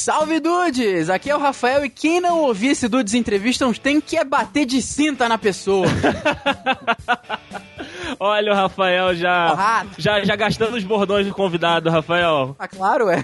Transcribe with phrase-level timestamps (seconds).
[0.00, 1.10] Salve Dudes!
[1.10, 4.64] Aqui é o Rafael e quem não ouvir esse Dudes entrevista tem que é bater
[4.64, 5.86] de cinta na pessoa.
[8.18, 12.56] Olha o Rafael já, já já gastando os bordões do convidado, Rafael.
[12.58, 13.22] Ah, claro, é.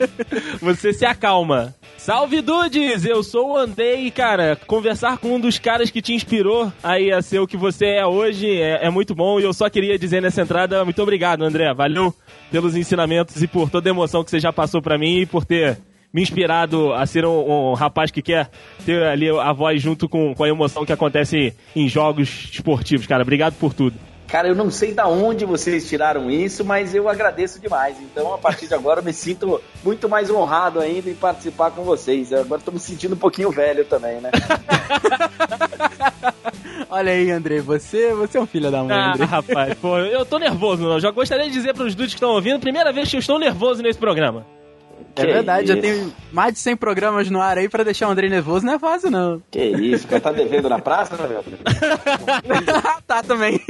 [0.62, 1.74] Você se acalma.
[1.98, 3.04] Salve Dudes!
[3.04, 7.12] Eu sou o Andrei e, cara, conversar com um dos caras que te inspirou aí
[7.12, 9.98] a ser o que você é hoje é, é muito bom e eu só queria
[9.98, 11.74] dizer nessa entrada muito obrigado, André.
[11.74, 12.14] Valeu
[12.50, 15.44] pelos ensinamentos e por toda a emoção que você já passou para mim e por
[15.44, 15.78] ter
[16.14, 18.48] me inspirado a ser um, um, rapaz que quer
[18.86, 23.24] ter ali a voz junto com, com a emoção que acontece em jogos esportivos, cara.
[23.24, 23.96] Obrigado por tudo.
[24.28, 27.96] Cara, eu não sei da onde vocês tiraram isso, mas eu agradeço demais.
[28.00, 31.82] Então, a partir de agora, eu me sinto muito mais honrado ainda em participar com
[31.82, 32.30] vocês.
[32.32, 34.30] Eu agora estou me sentindo um pouquinho velho também, né?
[36.88, 39.24] Olha aí, André, você, você é um filho da mãe, ah, André.
[39.24, 41.00] rapaz, pô, eu tô nervoso, não.
[41.00, 43.38] Já gostaria de dizer para os dudes que estão ouvindo, primeira vez que eu estou
[43.38, 44.46] nervoso nesse programa.
[45.16, 45.74] É verdade, isso?
[45.74, 48.74] já tem mais de 100 programas no ar aí pra deixar o André nervoso, não
[48.74, 49.42] é fácil, não.
[49.50, 51.44] Que isso, cara tá devendo na praça, né, meu?
[53.06, 53.60] tá também.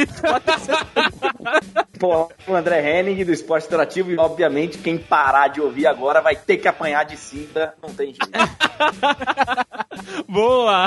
[1.98, 6.34] Pô, o André Henning do Esporte Interativo e, obviamente, quem parar de ouvir agora vai
[6.36, 8.30] ter que apanhar de cinta, não tem jeito.
[10.28, 10.86] Boa!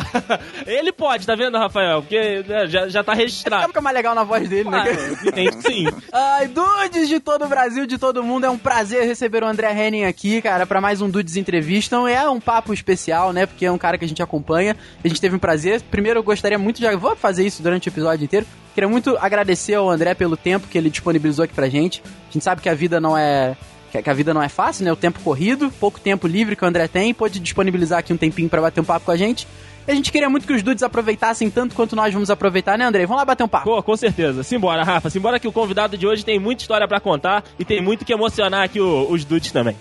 [0.65, 2.01] Ele pode, tá vendo, Rafael?
[2.01, 3.67] Porque né, já, já tá registrado.
[3.67, 4.83] Fica mais legal na voz dele, né?
[5.27, 5.87] Ah, tem, sim.
[6.11, 9.71] Ai, dudes de todo o Brasil, de todo mundo, é um prazer receber o André
[9.71, 12.07] Henning aqui, cara, para mais um Dudes Entrevistam.
[12.07, 13.45] É um papo especial, né?
[13.45, 14.75] Porque é um cara que a gente acompanha.
[15.03, 15.81] A gente teve um prazer.
[15.81, 16.95] Primeiro, eu gostaria muito de.
[16.95, 18.45] Vou fazer isso durante o episódio inteiro.
[18.73, 22.03] Queria muito agradecer ao André pelo tempo que ele disponibilizou aqui pra gente.
[22.29, 23.55] A gente sabe que a vida não é
[23.91, 24.91] que a vida não é fácil, né?
[24.91, 28.49] O tempo corrido, pouco tempo livre que o André tem, pôde disponibilizar aqui um tempinho
[28.49, 29.47] para bater um papo com a gente.
[29.87, 32.83] E a gente queria muito que os dudes aproveitassem tanto quanto nós vamos aproveitar, né,
[32.83, 33.05] André?
[33.05, 33.65] Vamos lá bater um papo.
[33.65, 34.43] Pô, com certeza.
[34.43, 35.09] Simbora, Rafa.
[35.09, 38.11] Simbora que o convidado de hoje tem muita história para contar e tem muito que
[38.11, 39.77] emocionar aqui o, os dudes também.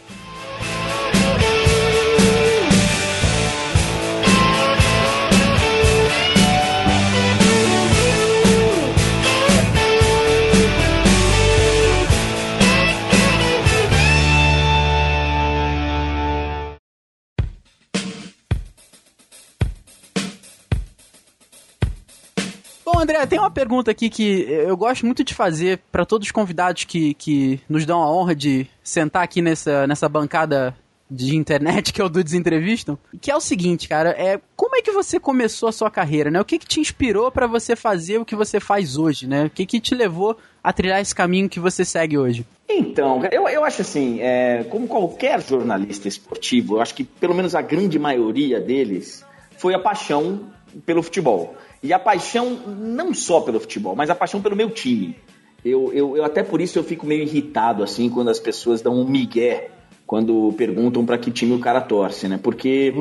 [23.06, 26.82] André, tem uma pergunta aqui que eu gosto muito de fazer para todos os convidados
[26.82, 30.76] que, que nos dão a honra de sentar aqui nessa, nessa bancada
[31.08, 34.82] de internet que é o do Desentrevistam, que é o seguinte, cara, é como é
[34.82, 36.40] que você começou a sua carreira, né?
[36.40, 39.44] O que que te inspirou para você fazer o que você faz hoje, né?
[39.44, 42.44] O que que te levou a trilhar esse caminho que você segue hoje?
[42.68, 47.54] Então, eu, eu acho assim, é, como qualquer jornalista esportivo, eu acho que pelo menos
[47.54, 49.24] a grande maioria deles
[49.56, 50.40] foi a paixão
[50.84, 51.54] pelo futebol.
[51.86, 55.16] E a paixão não só pelo futebol, mas a paixão pelo meu time.
[55.64, 58.94] Eu, eu, eu até por isso eu fico meio irritado assim quando as pessoas dão
[58.94, 59.70] um migué
[60.06, 62.38] quando perguntam para que time o cara torce, né?
[62.40, 62.94] Porque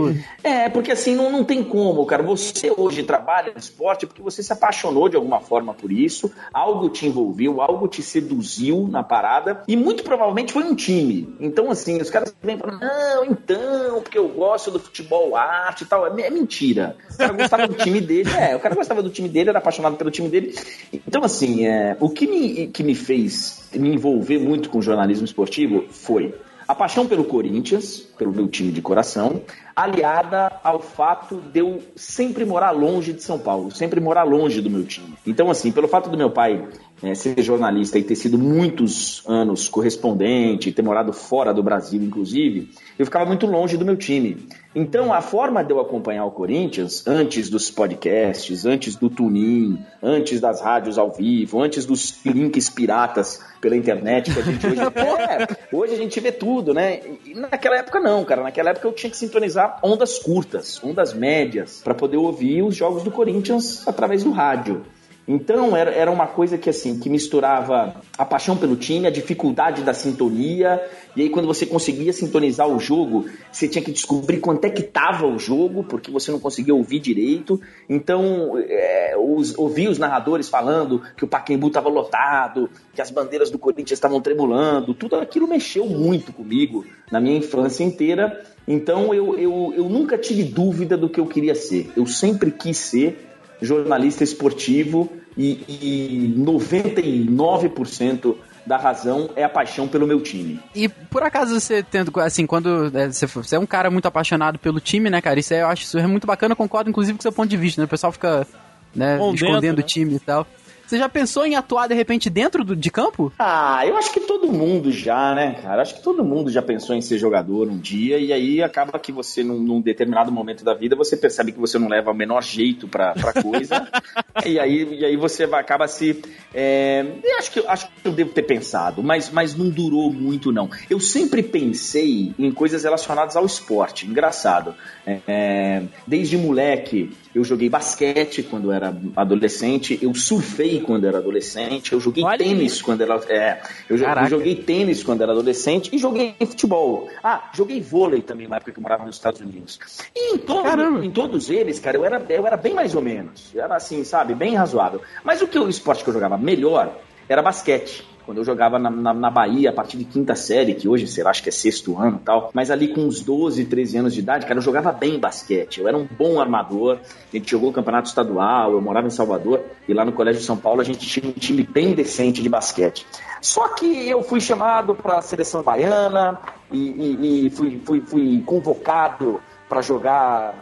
[0.44, 2.24] é, porque assim não, não tem como, cara.
[2.24, 6.90] Você hoje trabalha no esporte porque você se apaixonou de alguma forma por isso, algo
[6.90, 11.36] te envolveu, algo te seduziu na parada e muito provavelmente foi um time.
[11.40, 15.86] Então assim, os caras vêm falando, não, então, porque eu gosto do futebol arte e
[15.86, 16.98] tal, é, é mentira.
[17.14, 19.96] O cara gostava do time dele, é, o cara gostava do time dele, era apaixonado
[19.96, 20.56] pelo time dele.
[20.92, 25.86] Então assim, é, o que me que me fez me envolver muito com jornalismo esportivo
[25.90, 26.34] foi
[26.68, 29.42] a paixão pelo Corinthians, pelo meu time de coração,
[29.76, 34.70] aliada ao fato de eu sempre morar longe de São Paulo, sempre morar longe do
[34.70, 35.16] meu time.
[35.28, 36.66] Então, assim, pelo fato do meu pai
[37.04, 42.70] é, ser jornalista e ter sido muitos anos correspondente, ter morado fora do Brasil, inclusive,
[42.98, 44.48] eu ficava muito longe do meu time.
[44.74, 50.42] Então, a forma de eu acompanhar o Corinthians, antes dos podcasts, antes do tunin, antes
[50.42, 54.82] das rádios ao vivo, antes dos links piratas pela internet que a gente hoje...
[54.84, 57.00] é, hoje a gente vê tudo, né?
[57.26, 58.44] E naquela época não, cara.
[58.44, 63.04] Naquela época eu tinha que sintonizar ondas curtas, ondas médias, para poder ouvir os jogos
[63.04, 64.86] do Corinthians através do rádio.
[65.28, 69.82] Então era, era uma coisa que assim que misturava a paixão pelo time, a dificuldade
[69.82, 70.80] da sintonia,
[71.16, 74.82] e aí quando você conseguia sintonizar o jogo, você tinha que descobrir quanto é que
[74.82, 77.60] estava o jogo, porque você não conseguia ouvir direito.
[77.90, 83.58] Então é, os, os narradores falando que o Paquembu estava lotado, que as bandeiras do
[83.58, 88.44] Corinthians estavam tremulando, tudo aquilo mexeu muito comigo na minha infância inteira.
[88.68, 91.92] Então eu, eu, eu nunca tive dúvida do que eu queria ser.
[91.96, 98.36] Eu sempre quis ser jornalista esportivo e, e 99%
[98.66, 100.60] da razão é a paixão pelo meu time.
[100.74, 104.58] E por acaso você tendo, assim, quando é, você, você, é um cara muito apaixonado
[104.58, 105.40] pelo time, né, cara?
[105.40, 107.58] Isso é, eu acho isso é muito bacana, concordo inclusive com o seu ponto de
[107.58, 107.86] vista, né?
[107.86, 108.48] O pessoal fica
[108.96, 109.84] né, escondendo né?
[109.84, 110.48] o time e tal.
[110.86, 113.34] Você já pensou em atuar de repente dentro do, de campo?
[113.40, 115.82] Ah, eu acho que todo mundo já, né, cara?
[115.82, 119.12] Acho que todo mundo já pensou em ser jogador um dia e aí acaba que
[119.12, 122.44] você, num, num determinado momento da vida, você percebe que você não leva o menor
[122.44, 123.88] jeito pra, pra coisa
[124.46, 126.22] e, aí, e aí você acaba se.
[126.54, 127.04] É,
[127.40, 130.70] acho, que, acho que eu devo ter pensado, mas, mas não durou muito, não.
[130.90, 134.06] Eu sempre pensei em coisas relacionadas ao esporte.
[134.06, 134.76] Engraçado.
[135.06, 141.94] É, é desde moleque, eu joguei basquete quando era adolescente, eu surfei quando era adolescente,
[141.94, 142.84] eu joguei Olha tênis isso.
[142.84, 143.16] quando era.
[143.28, 147.10] É, eu, eu, joguei tênis quando era adolescente e joguei futebol.
[147.24, 149.80] Ah, joguei vôlei também na época que eu morava nos Estados Unidos.
[150.16, 153.52] E em, todo, em todos eles, cara, eu era, eu era bem mais ou menos.
[153.54, 155.02] Eu era assim, sabe, bem razoável.
[155.24, 156.96] Mas o que o esporte que eu jogava melhor
[157.28, 158.06] era basquete.
[158.26, 161.24] Quando eu jogava na, na, na, Bahia, a partir de quinta série, que hoje, sei
[161.24, 164.14] lá, acho que é sexto ano e tal, mas ali com uns 12, 13 anos
[164.16, 166.98] de idade, cara, eu jogava bem basquete, eu era um bom armador,
[167.32, 170.48] a gente jogou o campeonato estadual, eu morava em Salvador, e lá no Colégio de
[170.48, 173.06] São Paulo a gente tinha um time bem decente de basquete.
[173.42, 176.40] Só que eu fui chamado para a seleção baiana
[176.72, 179.40] e, e, e fui, fui, fui convocado
[179.70, 180.56] para jogar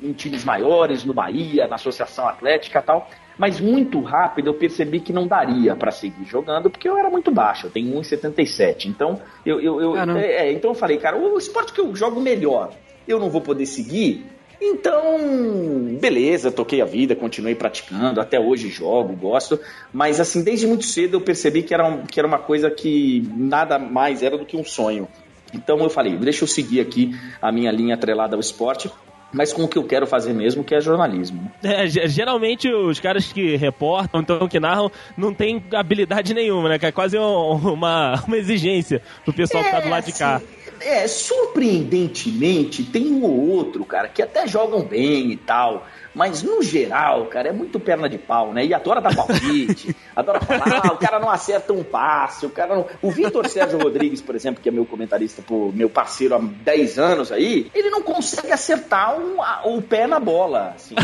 [0.00, 4.98] em times maiores, no Bahia, na Associação Atlética e tal mas muito rápido eu percebi
[4.98, 8.86] que não daria para seguir jogando, porque eu era muito baixo, eu tenho 1,77.
[8.86, 12.20] Então eu, eu, eu é, é, então eu falei, cara, o esporte que eu jogo
[12.20, 12.72] melhor,
[13.06, 14.26] eu não vou poder seguir.
[14.60, 19.60] Então, beleza, toquei a vida, continuei praticando, até hoje jogo, gosto,
[19.92, 23.22] mas assim, desde muito cedo eu percebi que era, um, que era uma coisa que
[23.36, 25.06] nada mais era do que um sonho.
[25.54, 28.90] Então eu falei, deixa eu seguir aqui a minha linha atrelada ao esporte,
[29.32, 31.50] mas com o que eu quero fazer mesmo, que é jornalismo.
[31.62, 36.78] É, geralmente os caras que reportam, então que narram, não tem habilidade nenhuma, né?
[36.78, 40.40] Que é quase uma, uma exigência pro pessoal é, que tá do lado de cá.
[40.80, 45.86] É, surpreendentemente, tem um ou outro, cara, que até jogam bem e tal.
[46.14, 48.64] Mas no geral, cara, é muito perna de pau, né?
[48.64, 52.74] E adora dar palpite, adora falar, ah, o cara não acerta um passe, o cara
[52.74, 52.86] não.
[53.00, 55.42] O Vitor Sérgio Rodrigues, por exemplo, que é meu comentarista,
[55.72, 60.18] meu parceiro há 10 anos aí, ele não consegue acertar um, a, o pé na
[60.18, 60.74] bola.
[60.74, 60.96] Assim,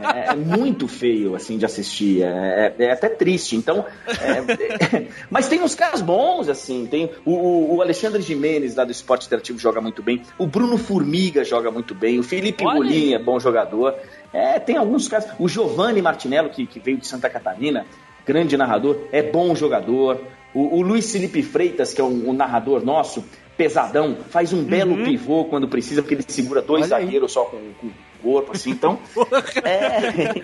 [0.00, 2.22] é, é, muito feio, assim, de assistir.
[2.22, 3.56] É, é, é até triste.
[3.56, 6.86] Então, é, é, mas tem uns caras bons, assim.
[6.86, 10.22] Tem o, o Alexandre Jimenez, lá do Esporte Interativo, joga muito bem.
[10.38, 12.18] O Bruno Formiga joga muito bem.
[12.18, 13.96] O Felipe Golim é bom jogador.
[14.32, 15.30] É, tem alguns casos.
[15.38, 17.86] O Giovanni Martinello, que, que veio de Santa Catarina,
[18.26, 20.20] grande narrador, é bom jogador.
[20.54, 23.24] O, o Luiz Felipe Freitas, que é um, um narrador nosso,
[23.56, 24.64] pesadão, faz um uhum.
[24.64, 27.90] belo pivô quando precisa, porque ele segura dois zagueiros só com, com
[28.22, 28.98] corpo, assim, então.
[29.64, 30.42] é,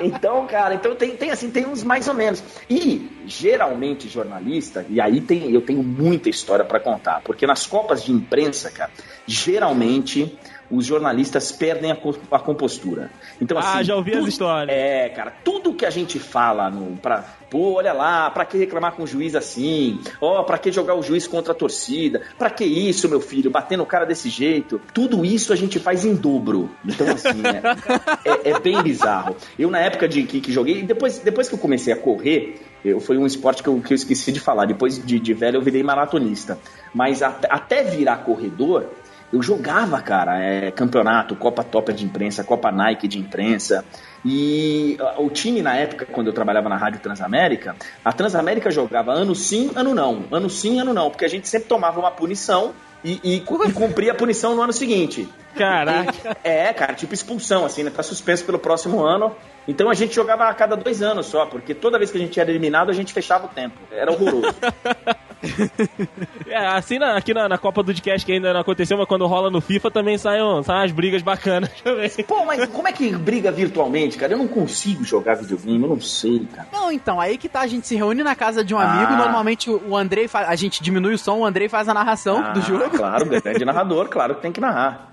[0.02, 2.42] então, cara, então tem, tem assim, tem uns mais ou menos.
[2.68, 8.02] E geralmente jornalista, e aí tem, eu tenho muita história para contar, porque nas copas
[8.02, 8.90] de imprensa, cara,
[9.26, 10.38] geralmente
[10.70, 11.96] os jornalistas perdem a,
[12.30, 13.10] a compostura.
[13.40, 14.76] Então, ah, assim, já ouvi tudo, as histórias.
[14.76, 18.92] É, cara, tudo que a gente fala no, pra, pô, olha lá, pra que reclamar
[18.92, 19.98] com o juiz assim?
[20.20, 22.22] Ó, oh, pra que jogar o juiz contra a torcida?
[22.38, 24.80] Pra que isso, meu filho, bater no cara desse jeito?
[24.94, 26.70] Tudo isso a gente faz em dobro.
[26.84, 29.36] Então, assim, é, é, é bem bizarro.
[29.58, 33.00] Eu, na época de que, que joguei, depois, depois que eu comecei a correr, eu,
[33.00, 34.66] foi um esporte que eu, que eu esqueci de falar.
[34.66, 36.58] Depois de, de velho, eu virei maratonista.
[36.94, 38.86] Mas a, até virar corredor,
[39.32, 43.84] eu jogava, cara, é, campeonato, Copa Top de imprensa, Copa Nike de imprensa.
[44.24, 49.34] E o time na época, quando eu trabalhava na Rádio Transamérica, a Transamérica jogava ano
[49.34, 50.24] sim, ano não.
[50.30, 51.10] Ano sim, ano não.
[51.10, 54.72] Porque a gente sempre tomava uma punição e, e, e cumpria a punição no ano
[54.72, 55.28] seguinte.
[55.56, 56.36] Caraca.
[56.44, 57.90] é, cara, tipo expulsão, assim, né?
[57.90, 59.34] Tá suspenso pelo próximo ano.
[59.66, 62.38] Então a gente jogava a cada dois anos só, porque toda vez que a gente
[62.38, 63.78] era eliminado, a gente fechava o tempo.
[63.90, 64.54] Era horroroso.
[66.46, 69.26] é, assim na, aqui na, na, Copa do Podcast que ainda não aconteceu, mas quando
[69.26, 72.10] rola no FIFA também saem, saem umas brigas bacanas também.
[72.26, 74.34] Pô, mas como é que briga virtualmente, cara?
[74.34, 76.68] Eu não consigo jogar videogame, eu não sei, cara.
[76.72, 78.84] Não, então, aí que tá, a gente se reúne na casa de um ah.
[78.84, 82.38] amigo, normalmente o Andrei faz, a gente diminui o som, o Andrei faz a narração
[82.38, 82.90] ah, do jogo.
[82.90, 85.09] Claro, depende de narrador, claro que tem que narrar.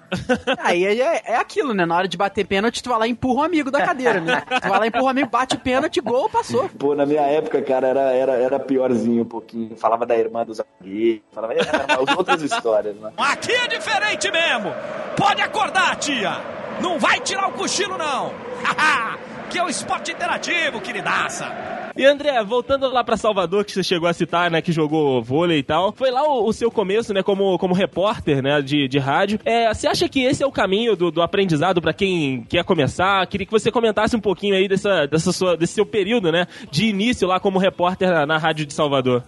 [0.59, 1.85] Aí é, é, aquilo, né?
[1.85, 4.19] Na hora de bater pênalti, tu vai lá e empurra o um amigo da cadeira,
[4.19, 4.41] né?
[4.41, 6.69] Tu vai lá e empurra o um amigo, bate pênalti, gol, passou.
[6.69, 9.75] Pô, na minha época, cara, era, era, era piorzinho um pouquinho.
[9.75, 13.11] Falava da irmã dos amigos, falava as outras histórias, né?
[13.17, 14.73] Aqui é diferente mesmo!
[15.15, 16.37] Pode acordar, tia!
[16.81, 18.31] Não vai tirar o cochilo, não!
[19.49, 21.77] que é o esporte interativo, queridaça!
[21.97, 25.59] E André, voltando lá para Salvador, que você chegou a citar, né, que jogou vôlei
[25.59, 28.99] e tal, foi lá o, o seu começo, né, como, como repórter, né, de, de
[28.99, 29.39] rádio.
[29.43, 33.25] É, você acha que esse é o caminho do, do aprendizado para quem quer começar?
[33.25, 36.85] Queria que você comentasse um pouquinho aí dessa, dessa sua, desse seu período, né, de
[36.85, 39.23] início lá como repórter na, na rádio de Salvador.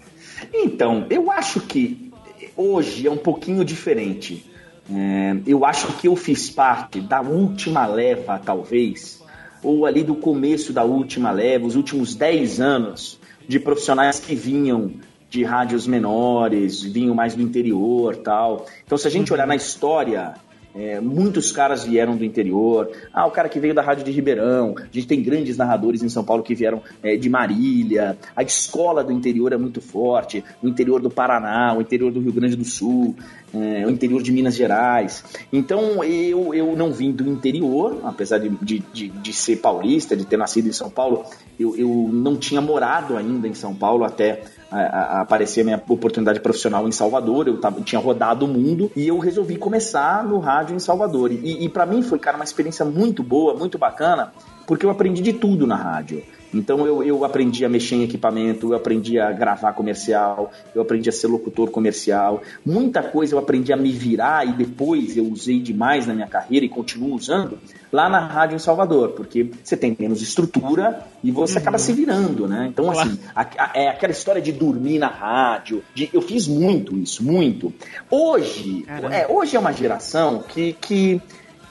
[0.53, 2.11] Então, eu acho que
[2.55, 4.45] hoje é um pouquinho diferente.
[4.91, 9.18] É, eu acho que eu fiz parte da última leva, talvez,
[9.63, 14.91] ou ali do começo da última leva, os últimos 10 anos de profissionais que vinham
[15.29, 18.65] de rádios menores, vinham mais do interior tal.
[18.85, 20.35] Então, se a gente olhar na história
[20.73, 22.91] é, muitos caras vieram do interior.
[23.13, 24.75] Ah, o cara que veio da Rádio de Ribeirão.
[24.77, 28.17] A gente tem grandes narradores em São Paulo que vieram é, de Marília.
[28.35, 30.43] A escola do interior é muito forte.
[30.61, 33.15] O interior do Paraná, o interior do Rio Grande do Sul,
[33.53, 35.23] é, o interior de Minas Gerais.
[35.51, 40.25] Então eu, eu não vim do interior, apesar de, de, de, de ser paulista, de
[40.25, 41.23] ter nascido em São Paulo.
[41.59, 46.39] Eu, eu não tinha morado ainda em São Paulo até a, aparecer a minha oportunidade
[46.39, 50.75] profissional em Salvador, eu tava, tinha rodado o mundo e eu resolvi começar no rádio
[50.75, 51.31] em Salvador.
[51.31, 54.31] E, e para mim foi, cara, uma experiência muito boa, muito bacana,
[54.69, 56.21] porque eu aprendi de tudo na rádio.
[56.53, 61.09] Então eu, eu aprendi a mexer em equipamento, eu aprendi a gravar comercial, eu aprendi
[61.09, 62.43] a ser locutor comercial.
[62.63, 66.67] Muita coisa eu aprendi a me virar e depois eu usei demais na minha carreira
[66.67, 67.57] e continuo usando
[67.91, 71.61] lá na rádio em Salvador, porque você tem menos estrutura e você uhum.
[71.61, 72.67] acaba se virando, né?
[72.69, 76.95] Então, assim, a, a, é aquela história de dormir na rádio, de, eu fiz muito
[76.95, 77.73] isso, muito.
[78.07, 81.19] Hoje, é, hoje é uma geração que, que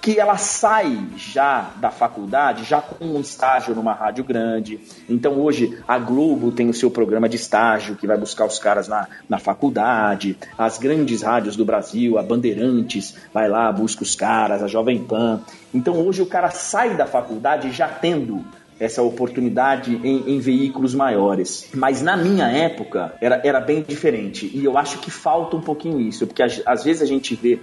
[0.09, 4.81] que ela sai já da faculdade, já com um estágio numa rádio grande.
[5.07, 8.89] Então hoje a Globo tem o seu programa de estágio que vai buscar os caras
[8.89, 10.39] na, na faculdade.
[10.57, 15.43] As grandes rádios do Brasil, a Bandeirantes, vai lá, busca os caras, a Jovem Pan.
[15.75, 18.43] Então hoje o cara sai da faculdade já tendo
[18.81, 21.69] essa oportunidade em, em, veículos maiores.
[21.75, 24.51] Mas na minha época era, era bem diferente.
[24.55, 27.59] E eu acho que falta um pouquinho isso, porque às, vezes a gente vê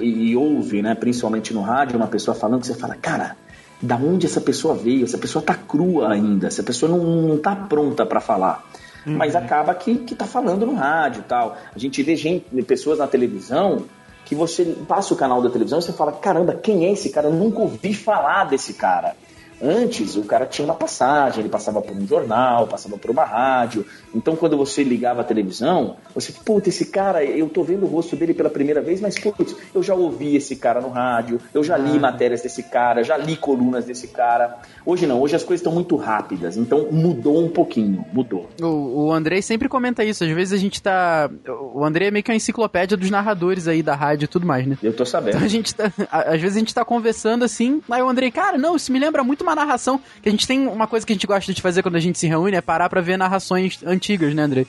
[0.00, 3.36] e, ouve, né, principalmente no rádio, uma pessoa falando que você fala, cara,
[3.82, 5.04] da onde essa pessoa veio?
[5.04, 8.64] Essa pessoa tá crua ainda, essa pessoa não, não tá pronta para falar.
[9.06, 9.16] Uhum.
[9.16, 11.56] Mas acaba que, que tá falando no rádio tal.
[11.74, 13.84] A gente vê gente, pessoas na televisão
[14.24, 17.28] que você passa o canal da televisão e você fala, caramba, quem é esse cara?
[17.28, 19.16] Eu nunca ouvi falar desse cara.
[19.62, 23.84] Antes, o cara tinha uma passagem, ele passava por um jornal, passava por uma rádio.
[24.14, 28.16] Então, quando você ligava a televisão, você, puta, esse cara, eu tô vendo o rosto
[28.16, 31.76] dele pela primeira vez, mas, putz, eu já ouvi esse cara no rádio, eu já
[31.76, 32.00] li ah.
[32.00, 34.58] matérias desse cara, já li colunas desse cara.
[34.84, 38.48] Hoje não, hoje as coisas estão muito rápidas, então mudou um pouquinho, mudou.
[38.60, 41.30] O, o Andrei sempre comenta isso, às vezes a gente tá.
[41.74, 44.66] O Andrei é meio que uma enciclopédia dos narradores aí da rádio e tudo mais,
[44.66, 44.78] né?
[44.82, 45.36] Eu tô sabendo.
[45.36, 45.92] Então a gente tá.
[46.10, 49.22] Às vezes a gente tá conversando assim, aí o Andrei, cara, não, isso me lembra
[49.22, 50.00] muito uma narração.
[50.22, 52.18] Que a gente tem uma coisa que a gente gosta de fazer quando a gente
[52.18, 54.66] se reúne, é parar pra ver narrações antigas, né, André?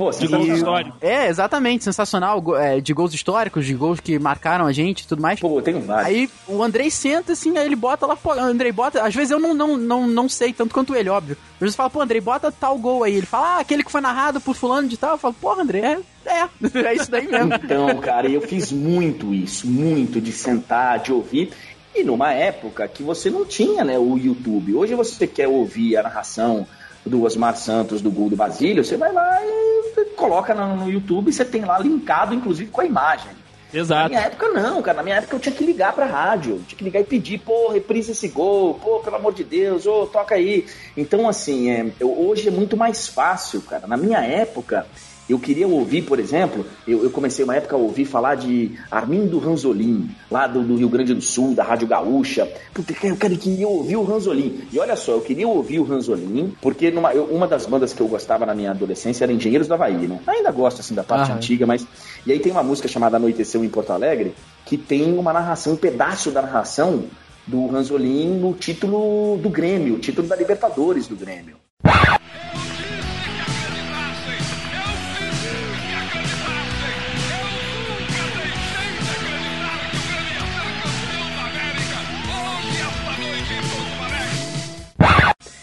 [0.00, 1.02] Pô, de gols históricos.
[1.02, 2.42] É, exatamente, sensacional.
[2.56, 5.38] É, de gols históricos, de gols que marcaram a gente e tudo mais.
[5.38, 6.06] Pô, tem vários.
[6.06, 9.02] Aí o Andrei senta assim, aí ele bota lá, pô, Andrei bota.
[9.02, 11.36] Às vezes eu não, não, não, não sei tanto quanto ele, óbvio.
[11.54, 13.16] Às vezes fala, pô, Andrei, bota tal gol aí.
[13.16, 15.12] Ele fala, ah, aquele que foi narrado por fulano de tal.
[15.12, 17.52] Eu falo, pô, Andrei, é, é, é isso daí mesmo.
[17.54, 21.50] Então, cara, eu fiz muito isso, muito de sentar, de ouvir.
[21.94, 24.74] E numa época que você não tinha, né, o YouTube.
[24.74, 26.66] Hoje você quer ouvir a narração
[27.04, 31.32] do Osmar Santos, do gol do Basílio, você vai lá e coloca no, YouTube e
[31.32, 33.30] você tem lá linkado, inclusive, com a imagem.
[33.72, 34.02] Exato.
[34.02, 34.96] Na minha época não, cara.
[34.96, 36.62] Na minha época eu tinha que ligar pra rádio.
[36.66, 40.06] Tinha que ligar e pedir, pô, reprisa esse gol, pô, pelo amor de Deus, ô,
[40.06, 40.66] toca aí.
[40.96, 43.86] Então, assim, é, eu, hoje é muito mais fácil, cara.
[43.86, 44.86] Na minha época,
[45.30, 49.38] eu queria ouvir, por exemplo, eu, eu, comecei uma época a ouvir falar de Armindo
[49.38, 52.48] Ranzolin, lá do, do Rio Grande do Sul, da Rádio Gaúcha.
[52.72, 54.62] Puta, eu queria ouvir o Ranzolin.
[54.72, 58.00] E olha só, eu queria ouvir o Ranzolin, porque numa, eu, uma das bandas que
[58.00, 60.18] eu gostava na minha adolescência era Engenheiros do Havaí, né?
[60.26, 61.86] Ainda gosto, assim, da parte antiga, mas...
[62.26, 64.34] E aí tem uma música chamada Anoiteceu em Porto Alegre,
[64.66, 67.04] que tem uma narração, um pedaço da narração
[67.46, 71.56] do Ranzolin no título do Grêmio, o título da Libertadores do Grêmio.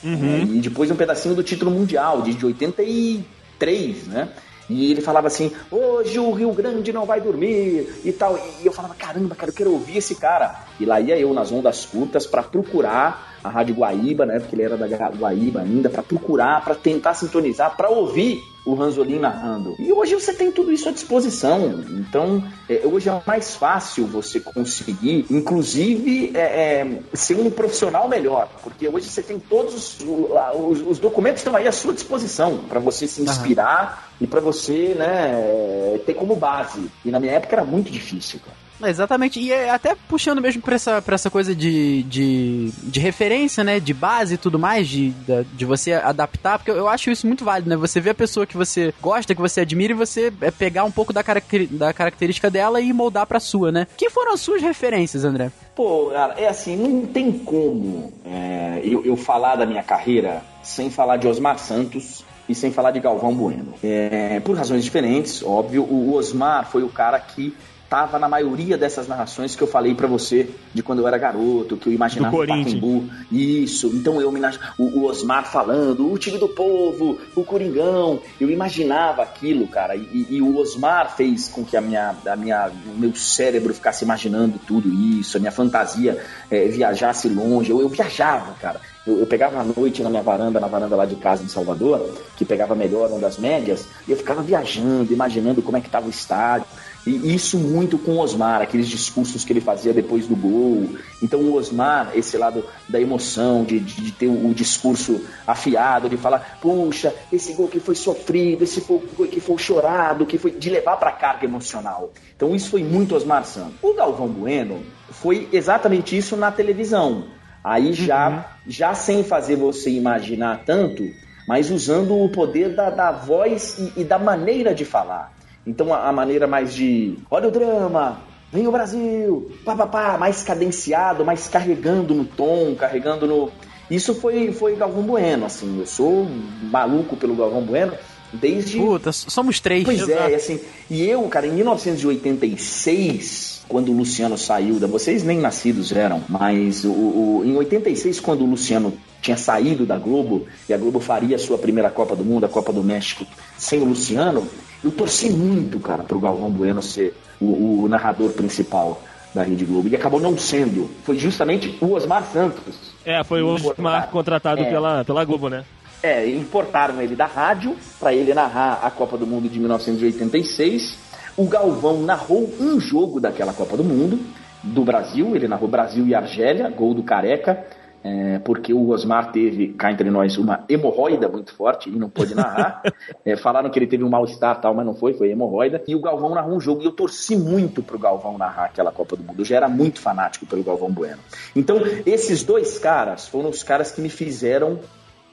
[0.04, 0.56] Uhum.
[0.56, 4.30] E depois um pedacinho do título mundial, de 83, né?
[4.70, 8.38] E ele falava assim: hoje o Rio Grande não vai dormir e tal.
[8.62, 10.66] E eu falava: caramba, cara, eu quero ouvir esse cara.
[10.80, 14.40] E lá ia eu nas ondas curtas para procurar a Rádio Guaíba, né?
[14.40, 19.20] Porque ele era da Guaíba ainda, para procurar, para tentar sintonizar, para ouvir o Ranzolin
[19.20, 19.76] narrando.
[19.80, 21.86] E hoje você tem tudo isso à disposição.
[21.90, 28.50] Então, é, hoje é mais fácil você conseguir, inclusive, é, é, ser um profissional melhor.
[28.62, 32.82] Porque hoje você tem todos os, os, os documentos estão aí à sua disposição para
[32.82, 34.26] você se inspirar uhum.
[34.26, 36.92] e para você né, ter como base.
[37.06, 38.68] E na minha época era muito difícil, cara.
[38.86, 43.64] Exatamente, e é até puxando mesmo pra essa, pra essa coisa de, de, de referência,
[43.64, 47.26] né, de base e tudo mais, de, de, de, você adaptar, porque eu acho isso
[47.26, 50.34] muito válido, né, você vê a pessoa que você gosta, que você admira e você
[50.42, 51.24] é pegar um pouco da,
[51.72, 53.88] da característica dela e moldar pra sua, né.
[53.96, 55.52] Quem foram as suas referências, André?
[55.76, 60.90] Pô, cara, é assim, não tem como é, eu, eu falar da minha carreira sem
[60.90, 63.74] falar de Osmar Santos e sem falar de Galvão Bueno.
[63.84, 67.56] É, por razões diferentes, óbvio, o Osmar foi o cara que
[67.90, 71.78] tava na maioria dessas narrações que eu falei para você de quando eu era garoto,
[71.78, 73.06] que eu imaginava o Pacaembu.
[73.32, 74.38] Isso, então eu me
[74.78, 80.28] o, o Osmar falando, o time do povo, o Coringão, eu imaginava aquilo, cara, e,
[80.30, 84.60] e, o Osmar fez com que a minha, a minha, o meu cérebro ficasse imaginando
[84.66, 88.80] tudo isso, a minha fantasia é, viajasse longe, eu, eu viajava, cara.
[89.06, 92.14] Eu, eu, pegava a noite na minha varanda, na varanda lá de casa em Salvador,
[92.36, 96.08] que pegava melhor uma das médias, e eu ficava viajando, imaginando como é que estava
[96.08, 96.68] o estádio.
[97.08, 100.90] E isso muito com o Osmar, aqueles discursos que ele fazia depois do gol.
[101.24, 106.10] Então o Osmar, esse lado da emoção, de, de, de ter o, o, discurso afiado,
[106.10, 109.00] de falar, puxa, esse gol que foi sofrido, esse gol
[109.32, 112.12] que foi chorado, que foi de levar para a carga emocional.
[112.36, 113.76] Então isso foi muito Osmar Santos.
[113.82, 117.26] O Galvão Bueno foi exatamente isso na televisão.
[117.64, 118.44] Aí já, uhum.
[118.68, 121.04] já sem fazer você imaginar tanto,
[121.48, 125.37] mas usando o poder da, da voz e, e da maneira de falar.
[125.68, 128.22] Então a, a maneira mais de olha o drama,
[128.52, 133.52] vem o Brasil, pá, pá, pá, mais cadenciado, mais carregando no tom, carregando no.
[133.92, 135.80] Isso foi, foi Galvão Bueno, assim.
[135.80, 136.26] Eu sou
[136.72, 137.94] maluco pelo Galvão Bueno
[138.32, 138.78] desde.
[138.78, 139.84] Puta, somos três.
[139.84, 140.62] Pois é, assim.
[140.90, 144.88] E eu, cara, em 1986, quando o Luciano saiu da.
[144.88, 149.98] Vocês nem nascidos eram, mas o, o, em 86, quando o Luciano tinha saído da
[149.98, 153.26] Globo e a Globo faria a sua primeira Copa do Mundo, a Copa do México,
[153.58, 154.48] sem o Luciano,
[154.84, 159.02] eu torci muito, cara, pro Galvão Bueno ser o, o narrador principal
[159.34, 159.88] da Rede Globo.
[159.88, 160.90] E acabou não sendo.
[161.04, 162.94] Foi justamente o Osmar Santos.
[163.06, 165.64] É, foi o Osmar contratado é, pela, pela Globo, né?
[166.02, 170.98] É, importaram ele da rádio para ele narrar a Copa do Mundo de 1986.
[171.36, 174.20] O Galvão narrou um jogo daquela Copa do Mundo
[174.64, 175.36] do Brasil.
[175.36, 177.66] Ele narrou Brasil e Argélia, gol do Careca
[178.08, 182.34] é, porque o Osmar teve, cá entre nós, uma hemorroida muito forte e não pôde
[182.34, 182.82] narrar.
[183.26, 185.84] é, falaram que ele teve um mal-estar tal, mas não foi, foi hemorroida.
[185.86, 189.18] E o Galvão narrou um jogo e eu torci muito pro Galvão narrar aquela Copa
[189.18, 189.42] do Mundo.
[189.42, 191.20] Eu já era muito fanático pelo Galvão Bueno.
[191.54, 194.80] Então, esses dois caras foram os caras que me fizeram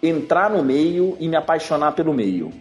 [0.03, 2.53] entrar no meio e me apaixonar pelo meio.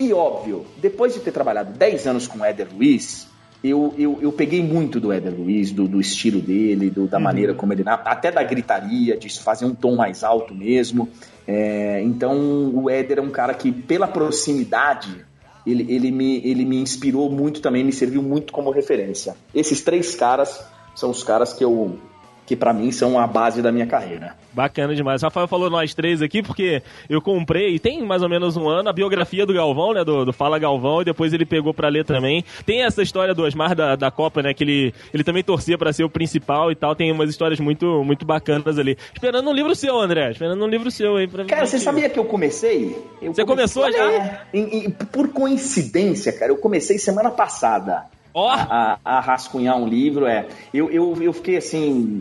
[0.00, 3.28] E óbvio, depois de ter trabalhado 10 anos com o Éder Luiz,
[3.64, 7.24] eu, eu, eu peguei muito do Éder Luiz, do, do estilo dele, do, da uhum.
[7.24, 7.82] maneira como ele.
[7.86, 11.08] até da gritaria, de fazer um tom mais alto mesmo.
[11.48, 15.24] É, então, o Éder é um cara que, pela proximidade,
[15.66, 19.34] ele, ele, me, ele me inspirou muito também, me serviu muito como referência.
[19.54, 20.62] Esses três caras
[20.94, 21.98] são os caras que eu,
[22.46, 24.34] que para mim são a base da minha carreira.
[24.52, 25.22] Bacana demais.
[25.22, 28.88] O Rafael falou nós três aqui porque eu comprei, tem mais ou menos um ano,
[28.88, 30.04] a biografia do Galvão, né?
[30.04, 32.44] Do, do Fala Galvão, e depois ele pegou para ler também.
[32.64, 34.54] Tem essa história do Osmar da, da Copa, né?
[34.54, 36.94] Que ele, ele também torcia para ser o principal e tal.
[36.94, 38.96] Tem umas histórias muito, muito bacanas ali.
[39.12, 40.30] Esperando um livro seu, André.
[40.30, 42.96] Esperando um livro seu aí pra Cara, você sabia que eu comecei?
[43.20, 44.42] Eu você comecei, começou já?
[44.52, 48.04] Em, em, por coincidência, cara, eu comecei semana passada.
[48.36, 48.48] Oh.
[48.48, 50.48] A, a, rascunhar um livro, é.
[50.72, 52.20] Eu, eu, eu fiquei assim.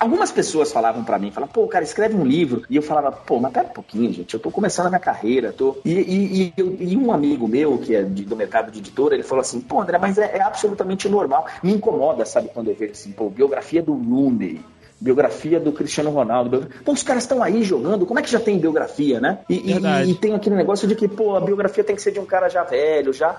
[0.00, 2.62] Algumas pessoas falavam para mim, falavam, pô, cara, escreve um livro.
[2.70, 5.52] E eu falava, pô, mas pera um pouquinho, gente, eu tô começando a minha carreira,
[5.52, 5.76] tô.
[5.84, 9.22] E, e, e, e um amigo meu, que é de, do mercado de editora, ele
[9.22, 11.46] falou assim, pô, André, mas é, é, absolutamente normal.
[11.62, 14.60] Me incomoda, sabe, quando eu vejo assim, pô, biografia do Rooney
[15.00, 16.68] biografia do Cristiano Ronaldo.
[16.84, 19.38] Pô, os caras estão aí jogando, como é que já tem biografia, né?
[19.48, 22.18] E, e, e, tem aquele negócio de que, pô, a biografia tem que ser de
[22.18, 23.36] um cara já velho, já.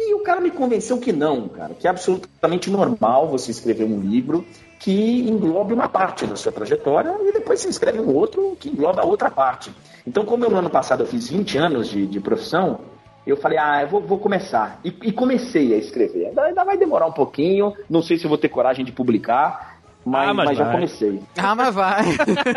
[0.00, 4.00] E o cara me convenceu que não, cara, que é absolutamente normal você escrever um
[4.00, 4.46] livro
[4.78, 9.04] que englobe uma parte da sua trajetória e depois você escreve um outro que engloba
[9.04, 9.70] outra parte.
[10.06, 12.80] Então, como eu no ano passado eu fiz 20 anos de, de profissão,
[13.26, 14.80] eu falei, ah, eu vou, vou começar.
[14.82, 16.32] E, e, comecei a escrever.
[16.38, 20.34] Ainda, vai demorar um pouquinho, não sei se vou ter coragem de publicar, mas, ah,
[20.34, 21.20] mas, mas já comecei.
[21.36, 22.04] Ah, mas vai.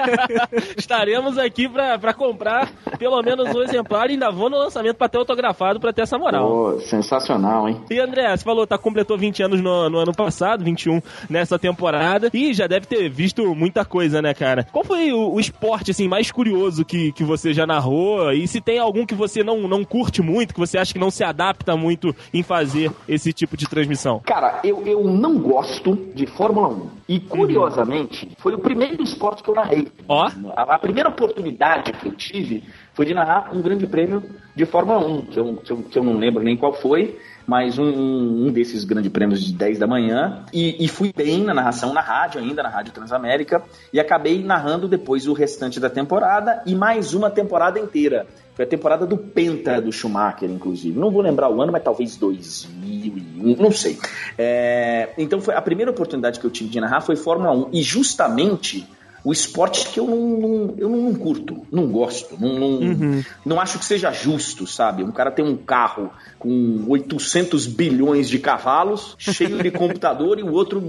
[0.77, 5.09] Estaremos aqui pra, pra comprar pelo menos um exemplar e ainda vou no lançamento pra
[5.09, 6.49] ter autografado pra ter essa moral.
[6.49, 7.81] Oh, sensacional, hein?
[7.89, 12.29] E André, você falou, tá, completou 20 anos no, no, ano passado, 21 nessa temporada,
[12.33, 14.65] e já deve ter visto muita coisa, né, cara?
[14.71, 18.31] Qual foi o, o esporte, assim, mais curioso que, que você já narrou?
[18.31, 21.11] E se tem algum que você não, não curte muito, que você acha que não
[21.11, 24.21] se adapta muito em fazer esse tipo de transmissão?
[24.25, 27.03] Cara, eu, eu não gosto de Fórmula 1.
[27.09, 29.87] E curiosamente, foi o primeiro esporte que eu narrei.
[30.07, 30.27] Ó.
[30.55, 34.23] A, a, primeira oportunidade que eu tive foi de narrar um grande prêmio
[34.55, 37.77] de Fórmula 1, que eu, que eu, que eu não lembro nem qual foi, mas
[37.77, 40.45] um, um, desses grandes prêmios de 10 da manhã.
[40.53, 44.87] E, e, fui bem na narração na rádio, ainda na Rádio Transamérica, e acabei narrando
[44.87, 48.25] depois o restante da temporada e mais uma temporada inteira.
[48.55, 50.97] Foi a temporada do Penta do Schumacher, inclusive.
[50.97, 53.97] Não vou lembrar o ano, mas talvez 2001, não sei.
[54.37, 57.69] É, então foi a primeira oportunidade que eu tive de narrar foi Fórmula 1.
[57.73, 58.87] E justamente
[59.23, 63.23] o esporte que eu não, não eu não, curto, não gosto, não, não, uhum.
[63.45, 65.01] não acho que seja justo, sabe?
[65.01, 70.51] Um cara tem um carro com 800 bilhões de cavalos, cheio de computador, e o
[70.51, 70.81] outro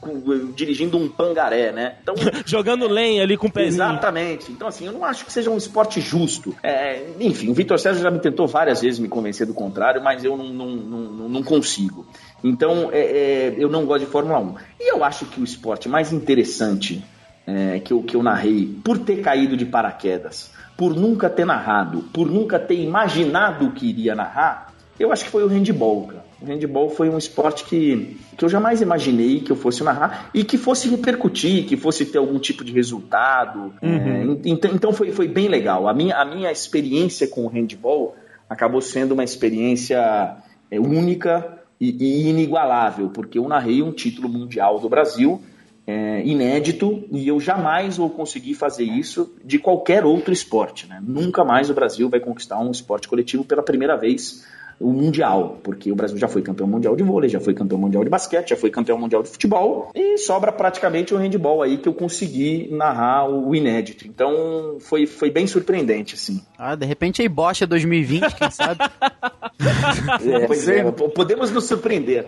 [0.00, 1.96] com, dirigindo um pangaré, né?
[2.00, 2.14] Então,
[2.46, 3.82] Jogando lenha ali com o pezinho.
[3.82, 4.52] Exatamente.
[4.52, 6.54] Então, assim, eu não acho que seja um esporte justo.
[6.62, 10.22] É, enfim, o Vitor Sérgio já me tentou várias vezes me convencer do contrário, mas
[10.22, 12.06] eu não, não, não, não consigo.
[12.44, 14.54] Então, é, é, eu não gosto de Fórmula 1.
[14.78, 17.02] E eu acho que o esporte mais interessante
[17.46, 22.02] é, que, eu, que eu narrei, por ter caído de paraquedas, por nunca ter narrado,
[22.12, 26.24] por nunca ter imaginado o que iria narrar, eu acho que foi o handball, cara.
[26.40, 30.42] O handball foi um esporte que, que eu jamais imaginei que eu fosse narrar e
[30.42, 33.72] que fosse repercutir, que fosse ter algum tipo de resultado.
[33.82, 34.36] Uhum.
[34.42, 35.86] É, então, então foi, foi bem legal.
[35.86, 38.16] A minha, a minha experiência com o handball
[38.48, 40.36] acabou sendo uma experiência
[40.70, 45.42] é, única e, e inigualável, porque eu narrei um título mundial do Brasil
[45.90, 50.86] é, inédito e eu jamais vou conseguir fazer isso de qualquer outro esporte.
[50.86, 51.02] Né?
[51.02, 54.46] Nunca mais o Brasil vai conquistar um esporte coletivo pela primeira vez
[54.80, 58.02] o Mundial, porque o Brasil já foi campeão mundial de vôlei, já foi campeão mundial
[58.02, 61.86] de basquete, já foi campeão mundial de futebol e sobra praticamente o handball aí que
[61.86, 64.08] eu consegui narrar o inédito.
[64.08, 66.40] Então foi, foi bem surpreendente, assim.
[66.58, 68.80] Ah, de repente aí Bocha 2020, quem sabe?
[69.60, 72.26] é, pois é, podemos nos surpreender.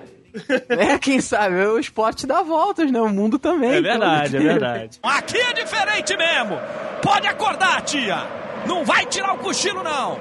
[0.69, 1.55] É, quem sabe?
[1.67, 3.01] O esporte dá voltas, né?
[3.01, 3.71] O mundo também.
[3.71, 3.91] É então.
[3.91, 5.01] verdade, é verdade.
[5.03, 6.59] Aqui é diferente mesmo.
[7.03, 8.27] Pode acordar, tia.
[8.67, 10.19] Não vai tirar o cochilo, não.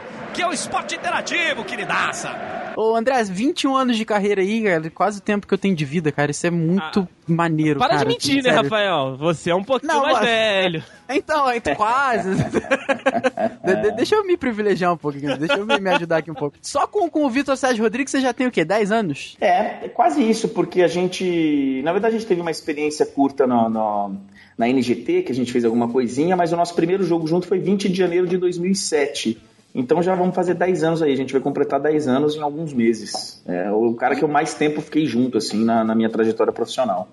[0.32, 2.60] Que é o esporte interativo, queridaça.
[2.76, 5.84] Ô, André, 21 anos de carreira aí, cara, quase o tempo que eu tenho de
[5.84, 6.30] vida, cara.
[6.30, 8.00] Isso é muito ah, maneiro, para cara.
[8.00, 8.62] Para de mentir, né, sério.
[8.62, 9.16] Rafael?
[9.16, 10.26] Você é um pouquinho Não, mais mas...
[10.26, 10.84] velho.
[11.12, 12.30] Então, então quase.
[12.38, 16.56] de, deixa eu me privilegiar um pouquinho, deixa eu me, me ajudar aqui um pouco.
[16.62, 18.64] Só com, com o Vitor Sérgio Rodrigues você já tem o quê?
[18.64, 19.36] 10 anos?
[19.40, 21.82] É, é quase isso, porque a gente.
[21.82, 24.16] Na verdade, a gente teve uma experiência curta no, no,
[24.56, 27.58] na NGT, que a gente fez alguma coisinha, mas o nosso primeiro jogo junto foi
[27.58, 29.49] 20 de janeiro de 2007.
[29.74, 32.72] Então já vamos fazer 10 anos aí, a gente vai completar 10 anos em alguns
[32.72, 33.42] meses.
[33.46, 37.08] É o cara que eu mais tempo fiquei junto, assim, na, na minha trajetória profissional.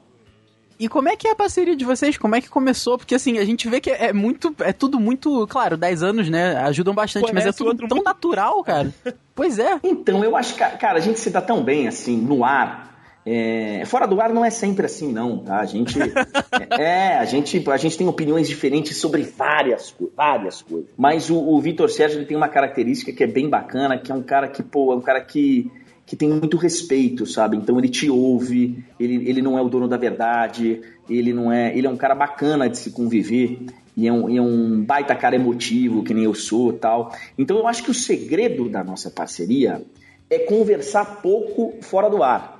[0.80, 2.18] E como é que é a parceria de vocês?
[2.18, 2.98] Como é que começou?
[2.98, 4.56] Porque assim, a gente vê que é muito.
[4.60, 5.48] É tudo muito.
[5.48, 6.56] Claro, 10 anos, né?
[6.58, 8.06] Ajudam bastante, mas é tudo tão muito...
[8.06, 8.94] natural, cara.
[9.34, 9.80] pois é.
[9.84, 12.96] Então, eu acho que, cara, a gente se dá tão bem, assim, no ar.
[13.30, 15.60] É, fora do ar não é sempre assim, não, tá?
[15.60, 16.00] A gente,
[16.80, 20.90] é, a gente, a gente tem opiniões diferentes sobre várias, várias coisas.
[20.96, 24.16] Mas o, o Vitor Sérgio ele tem uma característica que é bem bacana, que é
[24.16, 25.70] um cara que, pô, é um cara que,
[26.06, 27.58] que tem muito respeito, sabe?
[27.58, 31.78] Então ele te ouve, ele, ele não é o dono da verdade, ele não é,
[31.78, 33.60] ele é um cara bacana de se conviver.
[33.98, 37.12] E é, um, e é um baita cara emotivo, que nem eu sou tal.
[37.38, 39.82] Então eu acho que o segredo da nossa parceria
[40.30, 42.57] é conversar pouco fora do ar.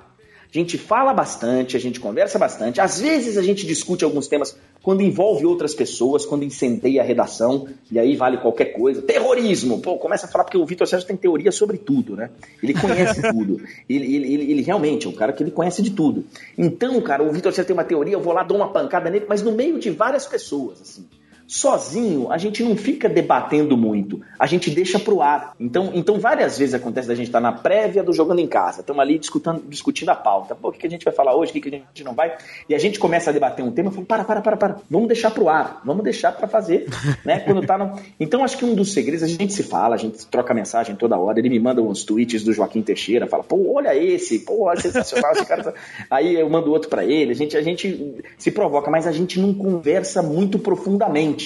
[0.50, 2.80] A gente fala bastante, a gente conversa bastante.
[2.80, 7.68] Às vezes a gente discute alguns temas quando envolve outras pessoas, quando incendeia a redação,
[7.92, 9.02] e aí vale qualquer coisa.
[9.02, 9.80] Terrorismo!
[9.80, 12.30] Pô, começa a falar porque o Vitor Sérgio tem teoria sobre tudo, né?
[12.62, 13.60] Ele conhece tudo.
[13.88, 16.24] Ele, ele, ele, ele, realmente é um cara que ele conhece de tudo.
[16.56, 19.26] Então, cara, o Vitor Sérgio tem uma teoria, eu vou lá, dou uma pancada nele,
[19.28, 21.04] mas no meio de várias pessoas, assim
[21.48, 25.54] sozinho, a gente não fica debatendo muito, a gente deixa pro ar.
[25.58, 28.80] Então, então várias vezes acontece da gente estar tá na prévia do Jogando em Casa,
[28.80, 30.54] estamos ali discutindo, discutindo a pauta.
[30.54, 32.36] Pô, o que, a gente vai falar hoje, o que, que a gente não vai?
[32.68, 35.08] E a gente começa a debater um tema, eu falo, para, para, para, para, vamos
[35.08, 36.86] deixar pro ar, vamos deixar para fazer,
[37.24, 37.40] né?
[37.40, 37.98] Quando tá no...
[38.20, 41.16] Então, acho que um dos segredos, a gente se fala, a gente troca mensagem toda
[41.16, 44.80] hora, ele me manda uns tweets do Joaquim Teixeira, fala, pô, olha esse, pô, olha
[44.80, 45.64] sensacional esse cara.
[45.64, 45.74] Tá-
[46.10, 49.40] Aí eu mando outro para ele, a gente, a gente se provoca, mas a gente
[49.40, 51.37] não conversa muito profundamente.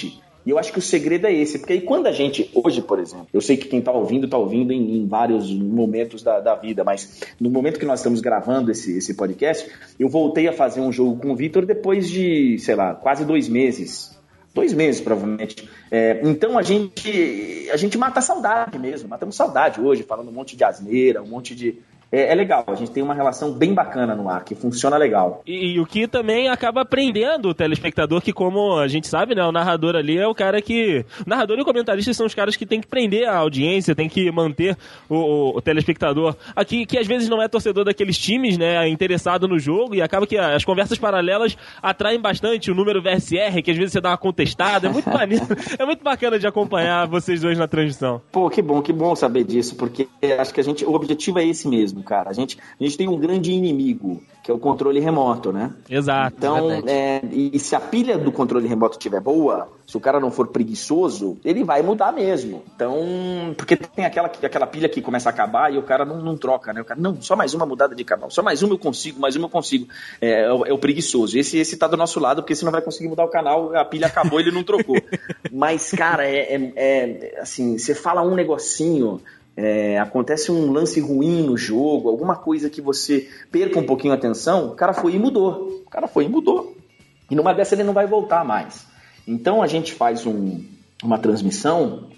[0.45, 2.99] E eu acho que o segredo é esse, porque aí quando a gente, hoje, por
[2.99, 6.55] exemplo, eu sei que quem está ouvindo, está ouvindo em, em, vários momentos da, da,
[6.55, 10.81] vida, mas no momento que nós estamos gravando esse, esse podcast, eu voltei a fazer
[10.81, 14.11] um jogo com o Vitor depois de, sei lá, quase dois meses.
[14.53, 15.67] Dois meses, provavelmente.
[15.89, 20.33] É, então a gente, a gente mata a saudade mesmo, matamos saudade hoje, falando um
[20.33, 21.79] monte de asneira, um monte de,
[22.13, 22.63] é, é, legal.
[22.67, 25.41] A gente tem uma relação bem bacana no ar, que funciona legal.
[25.47, 29.43] E, e, o que também acaba prendendo o telespectador, que como a gente sabe, né,
[29.43, 31.03] o narrador ali é o cara que...
[31.25, 34.07] O narrador e o comentarista são os caras que tem que prender a audiência, tem
[34.07, 34.77] que manter
[35.09, 39.47] o, o, o telespectador aqui, que às vezes não é torcedor daqueles times, né, interessado
[39.47, 43.77] no jogo, e acaba que as conversas paralelas atraem bastante o número VSR, que às
[43.77, 45.47] vezes você dá uma contestada, é muito maneiro,
[45.79, 48.21] é muito bacana de acompanhar vocês dois na transmissão.
[48.31, 50.07] Pô, que bom, que bom saber disso, porque
[50.39, 52.29] acho que a gente, o objetivo é esse mesmo cara.
[52.29, 55.73] A gente, a gente tem um grande inimigo, que é o controle remoto, né?
[55.89, 56.35] Exato.
[56.37, 60.31] Então, é, e se a pilha do controle remoto estiver boa, se o cara não
[60.31, 62.63] for preguiçoso, ele vai mudar mesmo.
[62.75, 66.37] Então, porque tem aquela, aquela pilha que começa a acabar e o cara não, não
[66.37, 66.81] troca, né?
[66.81, 69.35] O cara, não, só mais uma mudada de canal, só mais uma eu consigo, mais
[69.35, 69.87] uma eu consigo.
[70.21, 71.37] É, é, o, é o preguiçoso.
[71.37, 73.85] Esse, esse tá do nosso lado, porque você não vai conseguir mudar o canal, a
[73.85, 74.97] pilha acabou ele não trocou.
[75.51, 79.21] Mas, cara, é, é, é assim, você fala um negocinho.
[79.55, 84.17] É, acontece um lance ruim no jogo, alguma coisa que você perca um pouquinho a
[84.17, 85.83] atenção, o cara foi e mudou.
[85.85, 86.75] O cara foi e mudou.
[87.29, 88.85] E numa dessa ele não vai voltar mais.
[89.27, 90.63] Então a gente faz um,
[91.03, 92.09] uma transmissão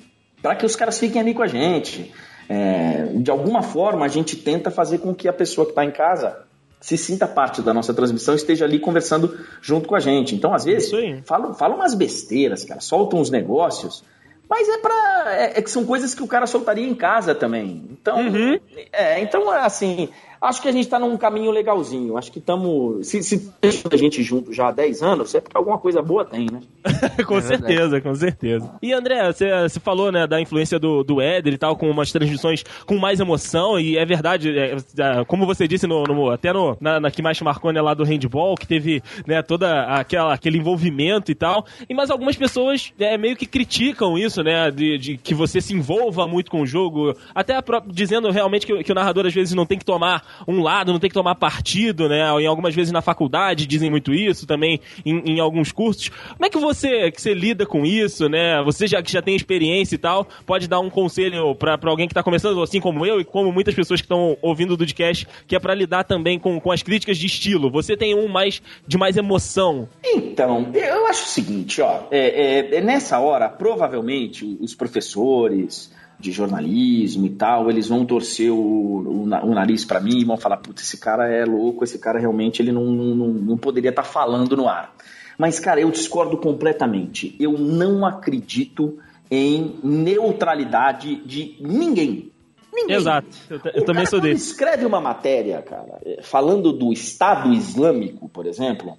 [0.41, 2.13] para que os caras fiquem ali com a gente.
[2.47, 5.91] É, de alguma forma a gente tenta fazer com que a pessoa que está em
[5.91, 6.45] casa
[6.79, 10.35] se sinta parte da nossa transmissão, esteja ali conversando junto com a gente.
[10.35, 10.91] Então, às vezes,
[11.25, 14.03] falam, falam umas besteiras, cara, soltam uns negócios,
[14.49, 17.87] mas é para é, é, que são coisas que o cara soltaria em casa também.
[17.91, 18.59] Então, uhum.
[18.91, 20.09] é, então assim,
[20.41, 22.17] acho que a gente está num caminho legalzinho.
[22.17, 23.07] Acho que estamos.
[23.07, 23.51] Se, se
[23.91, 26.61] a gente junto já há 10 anos, é porque alguma coisa boa tem, né?
[27.25, 28.01] com é certeza, verdade.
[28.03, 28.71] com certeza.
[28.81, 32.63] E André, você falou, né, da influência do, do Éder e tal, com umas transmissões
[32.85, 36.77] com mais emoção, e é verdade, é, é, como você disse, no, no até no,
[36.79, 40.57] na, na, que mais marcou, né, lá do handball, que teve, né, toda aquela, aquele
[40.57, 41.65] envolvimento e tal.
[41.89, 45.73] E mas algumas pessoas é, meio que criticam isso, né, de, de que você se
[45.73, 47.55] envolva muito com o jogo, até
[47.87, 50.99] dizendo realmente que, que o narrador às vezes não tem que tomar um lado, não
[50.99, 52.29] tem que tomar partido, né?
[52.41, 56.09] Em algumas vezes na faculdade dizem muito isso, também em, em alguns cursos.
[56.09, 58.61] Como é que você, que você lida com isso, né?
[58.63, 62.11] Você já que já tem experiência e tal, pode dar um conselho para alguém que
[62.11, 65.55] está começando, assim como eu e como muitas pessoas que estão ouvindo o podcast, que
[65.55, 67.69] é para lidar também com, com as críticas de estilo.
[67.69, 69.87] Você tem um mais de mais emoção.
[70.03, 75.91] Então, eu acho o seguinte, ó, é, é, é nessa hora, provavelmente os professores,
[76.25, 80.37] de jornalismo e tal, eles vão torcer o, o, o nariz para mim e vão
[80.37, 84.01] falar, puta, esse cara é louco, esse cara realmente ele não, não, não poderia estar
[84.01, 84.95] tá falando no ar.
[85.37, 87.35] Mas, cara, eu discordo completamente.
[87.39, 88.97] Eu não acredito
[89.29, 92.31] em neutralidade de ninguém.
[92.73, 92.95] Ninguém.
[92.95, 93.27] Exato.
[93.49, 94.51] Eu, eu também sou desse.
[94.51, 98.97] escreve uma matéria, cara, falando do Estado Islâmico, por exemplo,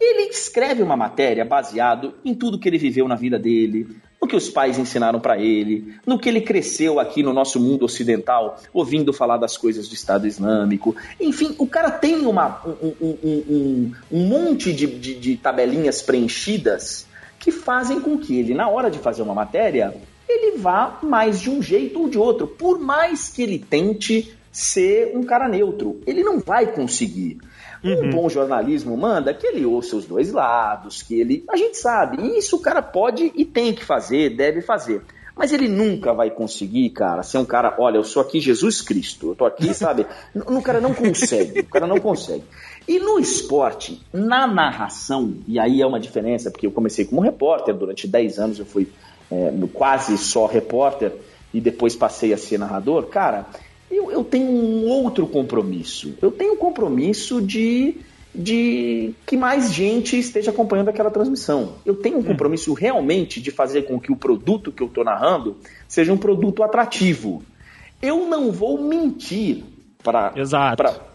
[0.00, 3.86] ele escreve uma matéria baseado em tudo que ele viveu na vida dele,
[4.20, 7.84] no que os pais ensinaram para ele, no que ele cresceu aqui no nosso mundo
[7.84, 10.96] ocidental, ouvindo falar das coisas do Estado Islâmico.
[11.20, 17.06] Enfim, o cara tem uma, um, um, um, um monte de, de, de tabelinhas preenchidas
[17.38, 19.94] que fazem com que ele, na hora de fazer uma matéria,
[20.26, 22.46] ele vá mais de um jeito ou de outro.
[22.46, 27.38] Por mais que ele tente ser um cara neutro, ele não vai conseguir.
[27.84, 28.06] Uhum.
[28.06, 31.44] Um bom jornalismo manda que ele ouça os dois lados, que ele.
[31.50, 35.02] A gente sabe, isso o cara pode e tem que fazer, deve fazer.
[35.36, 39.30] Mas ele nunca vai conseguir, cara, ser um cara, olha, eu sou aqui Jesus Cristo,
[39.30, 40.06] eu tô aqui, sabe?
[40.34, 42.44] o cara não consegue, o cara não consegue.
[42.86, 47.74] E no esporte, na narração, e aí é uma diferença, porque eu comecei como repórter,
[47.74, 48.88] durante 10 anos eu fui
[49.30, 51.12] é, quase só repórter,
[51.52, 53.46] e depois passei a ser narrador, cara,
[53.96, 56.14] eu, eu tenho um outro compromisso.
[56.20, 57.96] Eu tenho um compromisso de,
[58.34, 61.74] de que mais gente esteja acompanhando aquela transmissão.
[61.84, 62.24] Eu tenho um hum.
[62.24, 65.56] compromisso realmente de fazer com que o produto que eu estou narrando
[65.88, 67.42] seja um produto atrativo.
[68.02, 69.64] Eu não vou mentir
[70.02, 70.34] para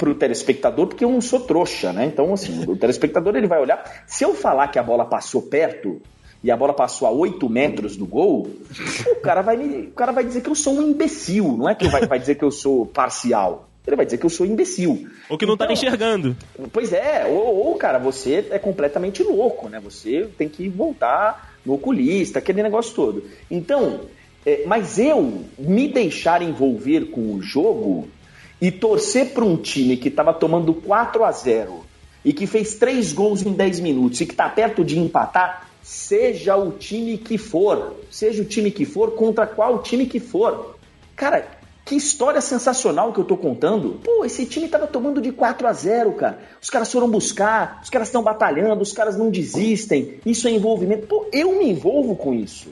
[0.04, 2.06] o telespectador, porque eu não sou trouxa, né?
[2.06, 4.04] Então, assim, o telespectador ele vai olhar.
[4.08, 6.02] Se eu falar que a bola passou perto,
[6.44, 8.50] e a bola passou a 8 metros do gol,
[9.12, 11.58] o cara vai, me, o cara vai dizer que eu sou um imbecil.
[11.58, 13.68] Não é que vai, vai dizer que eu sou parcial.
[13.86, 15.10] Ele vai dizer que eu sou imbecil.
[15.30, 16.38] Ou que não tá então, tá enxergando.
[16.72, 19.80] Pois é, ou, ou, cara, você é completamente louco, né?
[19.80, 23.24] Você tem que voltar no oculista, aquele negócio todo.
[23.50, 24.02] Então,
[24.46, 28.08] é, mas eu me deixar envolver com o jogo
[28.62, 31.84] e torcer para um time que estava tomando 4 a 0
[32.24, 36.56] e que fez três gols em 10 minutos e que está perto de empatar, seja
[36.56, 40.76] o time que for, seja o time que for, contra qual time que for.
[41.16, 41.48] Cara,
[41.84, 44.00] que história sensacional que eu tô contando.
[44.04, 46.40] Pô, esse time tava tomando de 4 a 0, cara.
[46.62, 50.20] Os caras foram buscar, os caras estão batalhando, os caras não desistem.
[50.24, 51.08] Isso é envolvimento.
[51.08, 52.70] Pô, eu me envolvo com isso.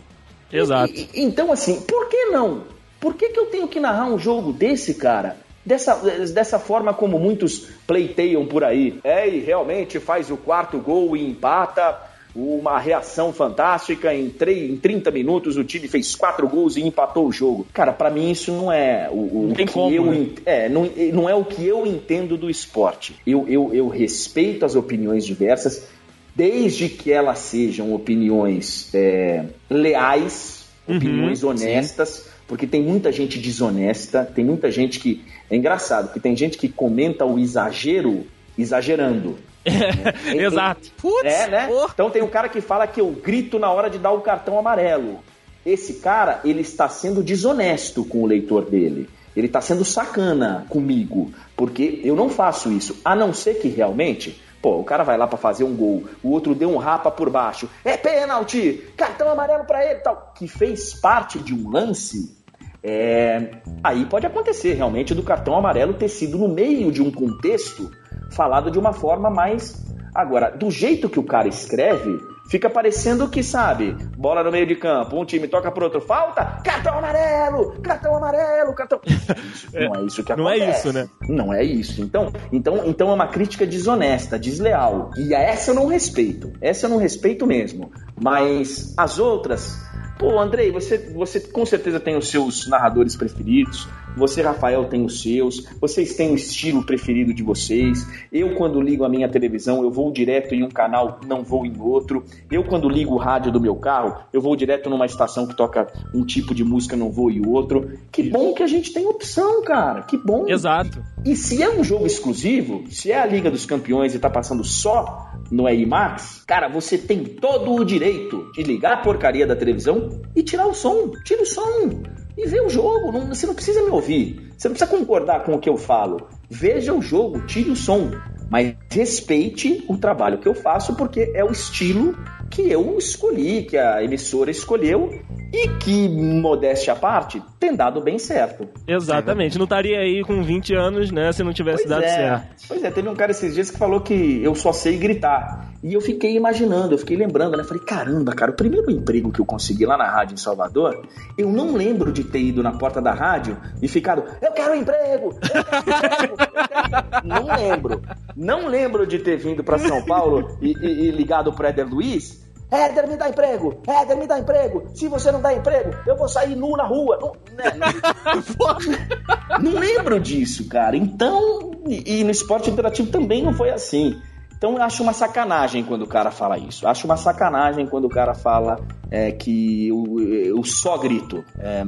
[0.54, 0.94] Exato.
[0.94, 2.66] E, então, assim, por que não?
[3.00, 5.38] Por que, que eu tenho que narrar um jogo desse, cara?
[5.66, 9.00] Dessa, dessa forma como muitos pleiteiam por aí.
[9.04, 12.07] É, e realmente faz o quarto gol e empata
[12.38, 14.14] uma reação fantástica.
[14.14, 17.66] Em, 3, em 30 minutos, o time fez quatro gols e empatou o jogo.
[17.74, 20.30] Cara, para mim isso não é o, o que como, eu né?
[20.46, 23.16] é, não, não é o que eu entendo do esporte.
[23.26, 25.88] Eu, eu, eu respeito as opiniões diversas,
[26.36, 32.10] desde que elas sejam opiniões é, leais, uhum, opiniões honestas.
[32.10, 35.22] Sim porque tem muita gente desonesta, tem muita gente que.
[35.50, 38.26] É engraçado, que tem gente que comenta o exagero
[38.58, 39.38] exagerando.
[39.68, 40.92] É, Exato.
[40.98, 41.70] Putz, é, né?
[41.72, 41.88] Oh.
[41.94, 44.58] Então tem um cara que fala que eu grito na hora de dar o cartão
[44.58, 45.20] amarelo.
[45.66, 49.10] Esse cara, ele está sendo desonesto com o leitor dele.
[49.36, 54.42] Ele está sendo sacana comigo, porque eu não faço isso, a não ser que realmente
[54.62, 57.30] Pô, o cara vai lá para fazer um gol, o outro deu um rapa por
[57.30, 62.36] baixo, é pênalti, cartão amarelo para ele, tal, que fez parte de um lance.
[62.84, 63.60] É...
[63.84, 67.92] Aí pode acontecer realmente do cartão amarelo ter sido no meio de um contexto
[68.32, 69.86] falado de uma forma mais.
[70.14, 74.76] Agora, do jeito que o cara escreve, fica parecendo que, sabe, bola no meio de
[74.76, 79.00] campo, um time toca pro outro, falta, cartão amarelo, cartão amarelo, cartão.
[79.74, 80.38] não é isso que acontece.
[80.38, 81.10] Não é isso, né?
[81.28, 82.02] Não é isso.
[82.02, 85.12] Então, então, então é uma crítica desonesta, desleal.
[85.18, 86.52] E essa eu não respeito.
[86.62, 87.92] Essa eu não respeito mesmo.
[88.20, 89.78] Mas as outras,
[90.18, 93.88] Pô, Andrei, você, você com certeza tem os seus narradores preferidos.
[94.18, 95.66] Você, Rafael, tem os seus.
[95.80, 98.08] Vocês têm o estilo preferido de vocês.
[98.32, 101.80] Eu, quando ligo a minha televisão, eu vou direto em um canal, não vou em
[101.80, 102.24] outro.
[102.52, 105.88] Eu, quando ligo o rádio do meu carro, eu vou direto numa estação que toca
[106.14, 107.92] um tipo de música, não vou em outro.
[108.12, 110.02] Que bom que a gente tem opção, cara.
[110.02, 110.46] Que bom.
[110.48, 111.04] Exato.
[111.24, 114.64] E se é um jogo exclusivo, se é a Liga dos Campeões e tá passando
[114.64, 120.22] só no IMAX, cara, você tem todo o direito de ligar a porcaria da televisão
[120.36, 121.12] e tirar o som.
[121.24, 122.02] Tira o som
[122.38, 123.12] e vê o jogo.
[123.12, 124.54] Não, você não precisa me ouvir.
[124.58, 126.28] Você não precisa concordar com o que eu falo.
[126.50, 128.12] Veja o jogo, tire o som.
[128.50, 132.16] Mas respeite o trabalho que eu faço, porque é o estilo
[132.50, 135.20] que eu escolhi, que a emissora escolheu
[135.54, 138.68] e que, modéstia à parte, tem dado bem certo.
[138.88, 139.58] Exatamente.
[139.58, 142.08] Não estaria aí com 20 anos, né, se não tivesse pois dado é.
[142.08, 142.48] certo.
[142.68, 145.72] Pois é, teve um cara esses dias que falou que eu só sei gritar.
[145.84, 147.64] E eu fiquei imaginando, eu fiquei lembrando, né?
[147.64, 151.08] Falei, caramba, cara, o primeiro emprego que eu consegui lá na rádio em Salvador,
[151.38, 154.76] eu não lembro de ter ido na porta da rádio e ficado, eu quero um
[154.76, 155.38] emprego!
[155.42, 156.36] Eu quero um emprego!
[156.42, 157.24] Eu quero...
[157.24, 158.02] Não lembro.
[158.36, 162.47] Não lembro de ter vindo para São Paulo e, e, e ligado pro Éder Luiz
[162.70, 163.82] Éder, me dá emprego!
[163.88, 164.88] Éder, me dá emprego!
[164.94, 167.18] Se você não dá emprego, eu vou sair nu na rua!
[167.22, 167.74] Não, né,
[169.64, 170.98] não, lembro disso, cara.
[170.98, 174.22] Então, e, e, no esporte interativo também não foi assim.
[174.58, 176.88] Então eu acho uma sacanagem quando o cara fala isso.
[176.88, 181.46] Acho uma sacanagem quando o cara fala é, que eu, eu só grito.
[181.60, 181.86] É,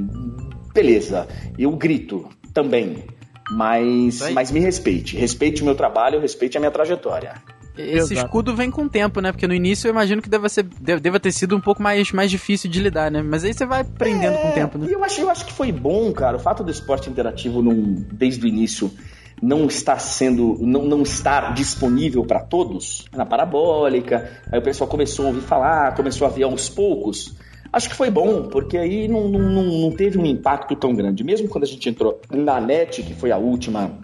[0.73, 3.05] beleza, eu grito também.
[3.51, 5.17] Mas, mas me respeite.
[5.17, 7.33] Respeite o meu trabalho, respeite a minha trajetória.
[7.79, 8.27] Esse Exato.
[8.27, 9.31] escudo vem com o tempo, né?
[9.31, 12.29] Porque no início eu imagino que deva, ser, deva ter sido um pouco mais, mais
[12.29, 13.21] difícil de lidar, né?
[13.21, 14.87] Mas aí você vai aprendendo é, com o tempo, né?
[14.89, 16.35] Eu acho, eu acho que foi bom, cara.
[16.35, 18.91] O fato do esporte interativo num, desde o início
[19.41, 24.29] não estar sendo, não, não estar disponível para todos na parabólica.
[24.51, 27.33] Aí o pessoal começou a ouvir falar, começou a ver aos poucos.
[27.71, 31.23] Acho que foi bom, porque aí não, não, não teve um impacto tão grande.
[31.23, 33.97] Mesmo quando a gente entrou na net, que foi a última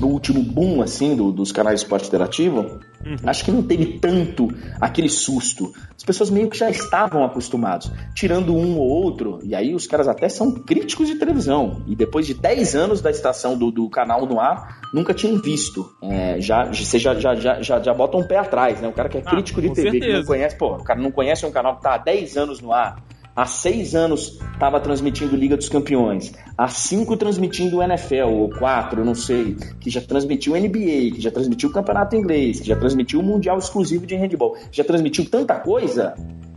[0.00, 3.16] o último boom assim do, dos canais de esporte interativo, uhum.
[3.26, 4.48] acho que não teve tanto
[4.80, 5.72] aquele susto.
[5.96, 10.08] As pessoas meio que já estavam acostumados, tirando um ou outro, e aí os caras
[10.08, 11.82] até são críticos de televisão.
[11.86, 15.92] E depois de 10 anos da estação do, do canal no ar, nunca tinham visto.
[16.02, 18.88] É, já, você já, já, já, já, já bota um pé atrás, né?
[18.88, 20.06] O cara que é ah, crítico ah, de TV, certeza.
[20.06, 22.60] que não conhece, pô, o cara não conhece um canal que tá há 10 anos
[22.60, 22.96] no ar
[23.34, 26.32] Há seis anos estava transmitindo Liga dos Campeões.
[26.56, 29.56] Há cinco transmitindo NFL, ou quatro, não sei.
[29.80, 33.58] Que já transmitiu NBA, que já transmitiu o Campeonato Inglês, que já transmitiu o Mundial
[33.58, 34.56] Exclusivo de Handball.
[34.70, 36.14] Já transmitiu tanta coisa.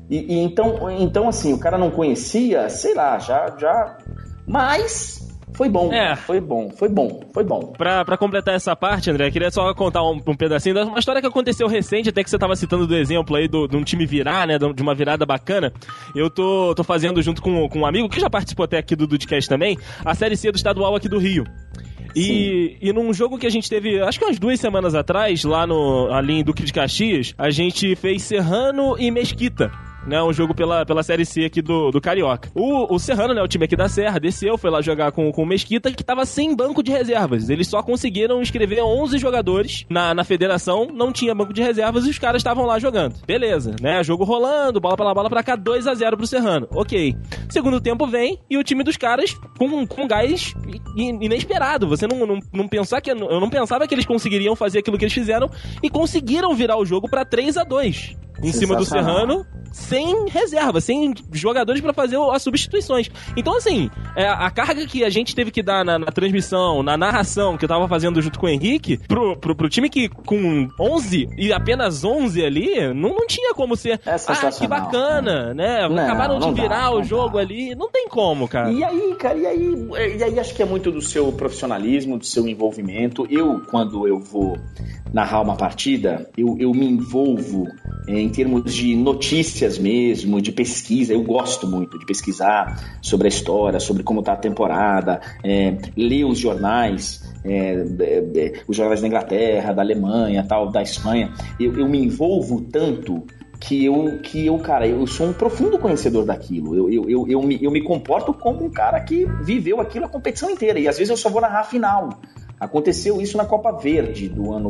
[0.10, 3.56] E, e então, então, assim, o cara não conhecia, sei lá, já.
[3.58, 3.98] já...
[4.46, 5.25] Mas
[5.56, 6.16] foi bom, é.
[6.16, 7.74] foi bom, foi bom, foi bom.
[7.78, 11.22] Pra, pra completar essa parte, André, queria só contar um, um pedacinho de uma história
[11.22, 14.06] que aconteceu recente, até que você tava citando do exemplo aí do, de um time
[14.06, 15.72] virar, né, de uma virada bacana.
[16.14, 19.08] Eu tô, tô fazendo junto com, com um amigo, que já participou até aqui do
[19.08, 21.46] Dudcast também, a Série C do estadual aqui do Rio.
[22.16, 25.68] E, e num jogo que a gente teve, acho que umas duas semanas atrás, lá
[25.68, 29.70] no, ali em Duque de Caxias, a gente fez Serrano e Mesquita
[30.06, 30.22] né?
[30.22, 32.50] Um jogo pela, pela Série C aqui do, do Carioca.
[32.54, 33.42] O, o Serrano, né?
[33.42, 36.26] O time aqui da Serra, desceu, foi lá jogar com, com o Mesquita, que tava
[36.26, 37.50] sem banco de reservas.
[37.50, 42.10] Eles só conseguiram inscrever 11 jogadores na, na federação, não tinha banco de reservas e
[42.10, 43.16] os caras estavam lá jogando.
[43.26, 44.04] Beleza, né?
[44.04, 46.68] Jogo rolando, bola pra lá, bola pra cá, 2 a 0 pro Serrano.
[46.72, 47.16] Ok.
[47.50, 50.54] Segundo tempo vem e o time dos caras com, com gás
[50.96, 51.88] inesperado.
[51.88, 53.12] Você não, não, não pensar que.
[53.12, 55.50] Eu não pensava que eles conseguiriam fazer aquilo que eles fizeram
[55.82, 59.95] e conseguiram virar o jogo para 3 a 2 em cima do Serrano sem
[60.28, 63.10] reserva, sem jogadores para fazer as substituições.
[63.36, 66.98] Então, assim, é, a carga que a gente teve que dar na, na, transmissão, na
[66.98, 70.68] narração que eu tava fazendo junto com o Henrique, pro, pro, pro time que com
[70.80, 74.00] 11 e apenas 11 ali, não, não tinha como ser.
[74.06, 75.88] É ah, que bacana, né?
[75.88, 77.42] Não, Acabaram de virar dá, o jogo dá.
[77.42, 77.76] ali.
[77.76, 78.72] Não tem como, cara.
[78.72, 79.88] E aí, cara, e aí,
[80.18, 83.28] e aí acho que é muito do seu profissionalismo, do seu envolvimento.
[83.30, 84.58] Eu, quando eu vou
[85.14, 87.68] narrar uma partida, eu, eu me envolvo
[88.08, 91.14] é, em termos de notícias mesmo, de pesquisa.
[91.14, 96.26] Eu gosto muito de pesquisar sobre a história, sobre como está a temporada, é, ler
[96.26, 101.32] os jornais, é, os jornais da Inglaterra, da Alemanha, tal, da Espanha.
[101.60, 103.24] Eu, eu me envolvo tanto
[103.60, 106.76] que eu, que eu, cara, eu sou um profundo conhecedor daquilo.
[106.76, 110.10] Eu, eu, eu, eu, me, eu me comporto como um cara que viveu aquilo a
[110.10, 110.80] competição inteira.
[110.80, 112.10] E às vezes eu só vou narrar a final.
[112.60, 114.70] Aconteceu isso na Copa Verde do ano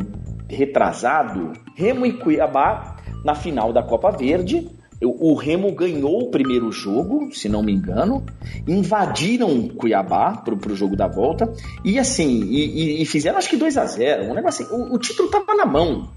[0.50, 1.54] retrasado.
[1.76, 4.70] Remo e Cuiabá na final da Copa Verde.
[5.02, 8.26] O Remo ganhou o primeiro jogo, se não me engano,
[8.66, 11.52] invadiram Cuiabá pro, pro jogo da volta
[11.84, 14.98] e assim, e, e fizeram acho que 2 a 0 um negócio assim, o, o
[14.98, 16.10] título tava na mão.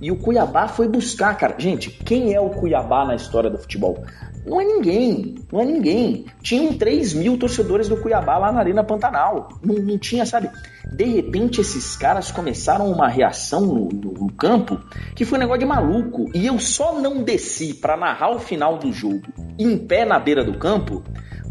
[0.00, 1.54] E o Cuiabá foi buscar, cara.
[1.58, 4.04] Gente, quem é o Cuiabá na história do futebol?
[4.46, 6.26] Não é ninguém, não é ninguém.
[6.42, 9.48] Tinham 3 mil torcedores do Cuiabá lá na Arena Pantanal.
[9.62, 10.50] Não, não tinha, sabe?
[10.92, 14.78] De repente, esses caras começaram uma reação no, no, no, campo
[15.14, 16.30] que foi um negócio de maluco.
[16.34, 19.22] E eu só não desci para narrar o final do jogo
[19.58, 21.02] em pé na beira do campo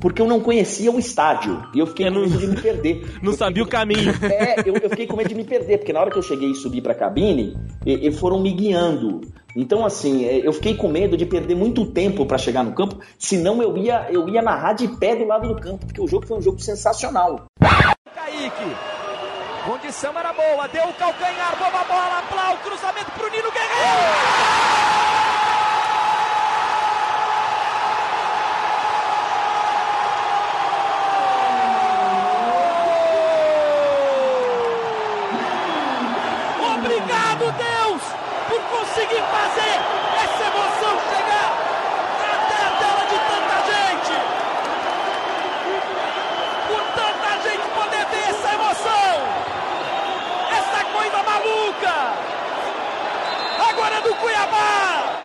[0.04, 1.66] porque eu não conhecia o estádio.
[1.74, 3.16] E eu fiquei com medo de me perder.
[3.24, 3.80] Não eu sabia fiquei...
[3.80, 4.12] o caminho.
[4.22, 6.52] É, eu, eu, fiquei com medo de me perder, porque na hora que eu cheguei
[6.52, 9.22] e subi pra cabine, e, e foram me guiando.
[9.56, 13.00] Então, assim, é, eu fiquei com medo de perder muito tempo para chegar no campo,
[13.18, 16.28] senão eu ia, eu ia narrar de pé do lado do campo, porque o jogo
[16.28, 17.46] foi um jogo sensacional.
[18.14, 18.76] Kaique,
[19.66, 24.83] condição era boa, deu o calcanhar, boa bola, Plau, cruzamento pro Nino Guerreiro!
[38.94, 39.74] Conseguir fazer
[40.24, 41.50] essa emoção chegar
[42.30, 44.14] até a tela de tanta gente.
[46.68, 49.14] Por tanta gente poder ver essa emoção.
[50.52, 51.96] Essa coisa maluca.
[53.68, 55.24] Agora é do Cuiabá.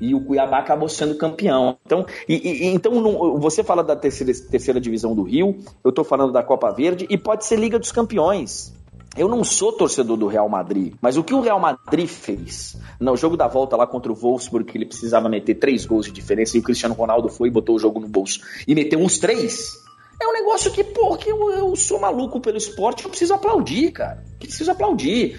[0.00, 1.78] E o Cuiabá acabou sendo campeão.
[1.84, 6.04] Então, e, e, então não, você fala da terceira, terceira divisão do Rio, eu estou
[6.04, 8.72] falando da Copa Verde, e pode ser Liga dos Campeões.
[9.16, 13.16] Eu não sou torcedor do Real Madrid, mas o que o Real Madrid fez no
[13.16, 16.56] jogo da volta lá contra o Wolfsburg, que ele precisava meter três gols de diferença,
[16.56, 19.80] e o Cristiano Ronaldo foi e botou o jogo no bolso e meteu uns três,
[20.20, 23.90] é um negócio que, pô, que eu, eu sou maluco pelo esporte, eu preciso aplaudir,
[23.90, 24.22] cara.
[24.38, 25.38] Preciso aplaudir.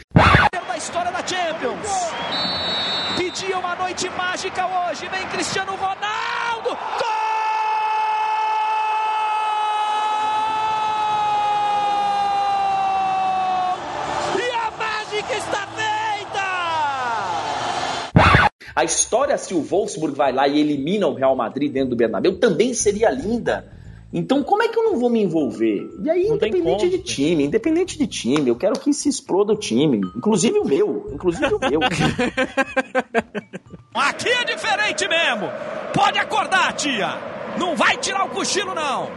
[0.67, 1.87] Da história da Champions.
[3.15, 6.69] Pedia uma noite mágica hoje, vem Cristiano Ronaldo.
[6.69, 7.20] Gol!
[15.23, 15.91] Que está feita!
[18.75, 22.39] A história, se o Wolfsburg vai lá e elimina o Real Madrid dentro do Bernabéu,
[22.39, 23.69] também seria linda.
[24.13, 25.89] Então, como é que eu não vou me envolver?
[26.03, 29.55] E aí, não independente de time, independente de time, eu quero que se exploda o
[29.55, 31.79] time, inclusive o meu, inclusive o meu.
[33.95, 35.49] Aqui é diferente mesmo.
[35.93, 37.17] Pode acordar, tia.
[37.57, 39.09] Não vai tirar o cochilo não.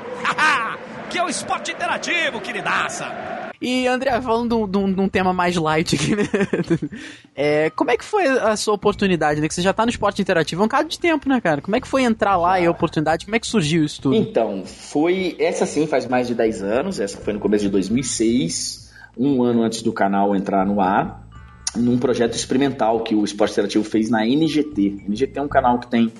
[1.10, 3.33] que é o esporte interativo, queridaça.
[3.60, 6.24] E, André, falando de um, tema mais light aqui, né?
[7.36, 9.48] É, como é que foi a sua oportunidade, né?
[9.48, 11.60] Que você já tá no esporte interativo há um bocado de tempo, né, cara?
[11.60, 13.24] Como é que foi entrar lá e a oportunidade?
[13.24, 14.14] Como é que surgiu isso tudo?
[14.14, 15.34] Então, foi...
[15.40, 17.00] Essa sim faz mais de 10 anos.
[17.00, 18.92] Essa foi no começo de 2006.
[19.18, 21.26] Um ano antes do canal entrar no ar.
[21.74, 25.04] Num projeto experimental que o esporte interativo fez na NGT.
[25.08, 26.12] NGT é um canal que tem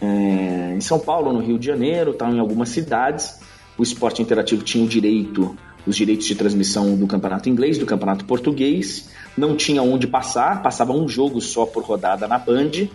[0.00, 3.40] é, em São Paulo, no Rio de Janeiro, tá, em algumas cidades.
[3.78, 8.24] O esporte interativo tinha o direito os direitos de transmissão do campeonato inglês, do campeonato
[8.24, 12.88] português, não tinha onde passar, passava um jogo só por rodada na Band.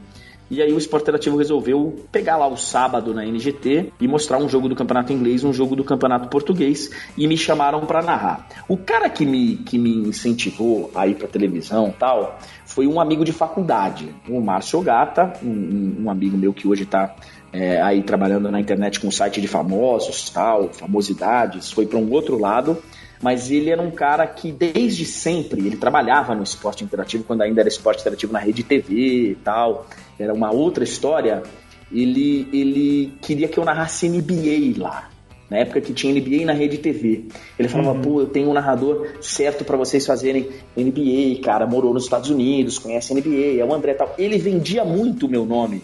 [0.52, 4.48] E aí o Esporte Interativo resolveu pegar lá o sábado na NGT e mostrar um
[4.48, 8.48] jogo do campeonato inglês, um jogo do campeonato português e me chamaram para narrar.
[8.68, 13.24] O cara que me, que me incentivou a ir para televisão tal foi um amigo
[13.24, 17.16] de faculdade, o Márcio Gata, um, um amigo meu que hoje está
[17.54, 22.40] é, aí trabalhando na internet com site de famosos, tal, famosidades, foi para um outro
[22.40, 22.82] lado,
[23.22, 27.62] mas ele era um cara que desde sempre ele trabalhava no esporte interativo quando ainda
[27.62, 28.94] era esporte interativo na rede TV
[29.32, 29.86] e tal,
[30.20, 31.44] era uma outra história.
[31.92, 35.10] Ele ele queria que eu narrasse NBA lá.
[35.50, 37.26] na época que tinha NBA na rede TV.
[37.60, 42.06] Ele falava, pô, eu tenho um narrador certo para vocês fazerem NBA, cara, morou nos
[42.06, 44.16] Estados Unidos, conhece NBA, é o André tal.
[44.18, 45.84] Ele vendia muito o meu nome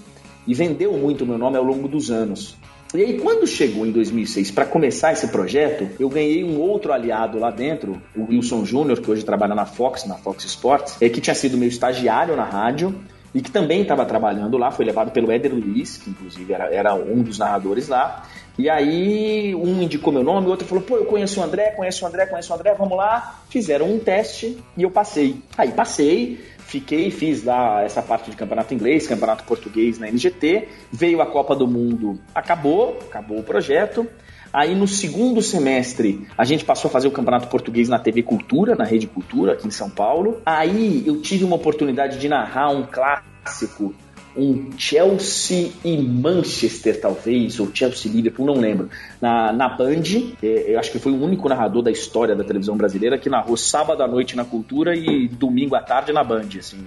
[0.49, 2.57] e vendeu muito o meu nome ao longo dos anos.
[2.91, 7.37] E aí, quando chegou em 2006 para começar esse projeto, eu ganhei um outro aliado
[7.37, 11.21] lá dentro, o Wilson Júnior, que hoje trabalha na Fox, na Fox Sports, é, que
[11.21, 12.95] tinha sido meu estagiário na rádio
[13.31, 16.95] e que também estava trabalhando lá, foi levado pelo Éder Luiz, que inclusive era, era
[16.95, 18.23] um dos narradores lá.
[18.57, 22.03] E aí, um indicou meu nome, o outro falou: pô, eu conheço o André, conheço
[22.03, 23.39] o André, conheço o André, vamos lá.
[23.49, 25.35] Fizeram um teste e eu passei.
[25.55, 26.39] Aí passei,
[26.69, 31.55] fiquei, fiz lá essa parte de campeonato inglês, campeonato português na NGT, veio a Copa
[31.55, 34.07] do Mundo, acabou, acabou o projeto.
[34.53, 38.75] Aí no segundo semestre a gente passou a fazer o campeonato português na TV Cultura,
[38.75, 40.41] na Rede Cultura, aqui em São Paulo.
[40.45, 43.93] Aí eu tive uma oportunidade de narrar um clássico
[44.39, 48.89] um Chelsea e Manchester, talvez, ou Chelsea Liverpool, não lembro,
[49.21, 50.03] na, na Band.
[50.41, 53.57] É, eu acho que foi o único narrador da história da televisão brasileira que narrou
[53.57, 56.47] sábado à noite na Cultura e domingo à tarde na Band.
[56.57, 56.77] Assim.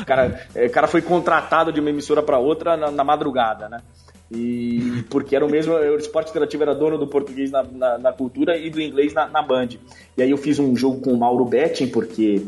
[0.00, 3.80] o, cara, é, cara foi contratado de uma emissora para outra na, na madrugada, né?
[4.32, 8.12] E porque era o mesmo, o esporte interativo era dono do português na, na, na
[8.12, 9.70] cultura e do inglês na, na, Band.
[10.16, 12.40] E aí eu fiz um jogo com o Mauro Betting, porque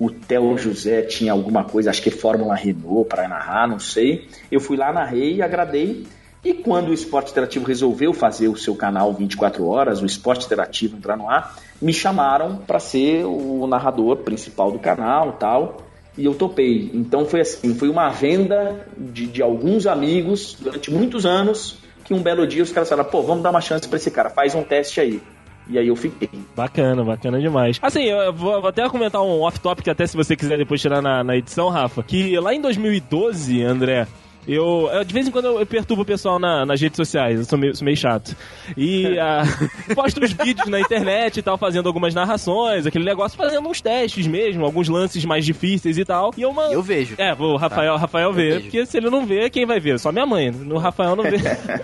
[0.00, 4.26] o Theo José tinha alguma coisa, acho que Fórmula Renault para narrar, não sei.
[4.50, 6.06] Eu fui lá, narrei e agradei.
[6.42, 10.96] E quando o Esporte Interativo resolveu fazer o seu canal 24 horas, o Esporte Interativo
[10.96, 15.82] entrar no ar, me chamaram para ser o narrador principal do canal tal.
[16.16, 16.90] E eu topei.
[16.94, 22.22] Então foi assim, foi uma venda de, de alguns amigos durante muitos anos que um
[22.22, 24.62] belo dia os caras falaram, pô, vamos dar uma chance para esse cara, faz um
[24.62, 25.22] teste aí.
[25.70, 26.28] E aí eu fiquei.
[26.56, 27.78] Bacana, bacana demais.
[27.80, 31.22] Assim, eu vou, vou até comentar um off-topic, até se você quiser depois tirar na,
[31.22, 34.06] na edição, Rafa, que lá em 2012, André,
[34.46, 37.44] eu, eu, de vez em quando eu, perturbo o pessoal na, nas redes sociais, eu
[37.44, 38.34] sou meio, sou meio chato.
[38.76, 43.68] E uh, posto uns vídeos na internet e tal, fazendo algumas narrações, aquele negócio, fazendo
[43.68, 46.32] uns testes mesmo, alguns lances mais difíceis e tal.
[46.36, 47.14] E eu, mano, eu vejo.
[47.18, 48.00] É, o Rafael, tá.
[48.00, 49.98] Rafael vê, porque se ele não vê, quem vai ver?
[49.98, 50.50] Só minha mãe.
[50.50, 51.36] O Rafael não vê.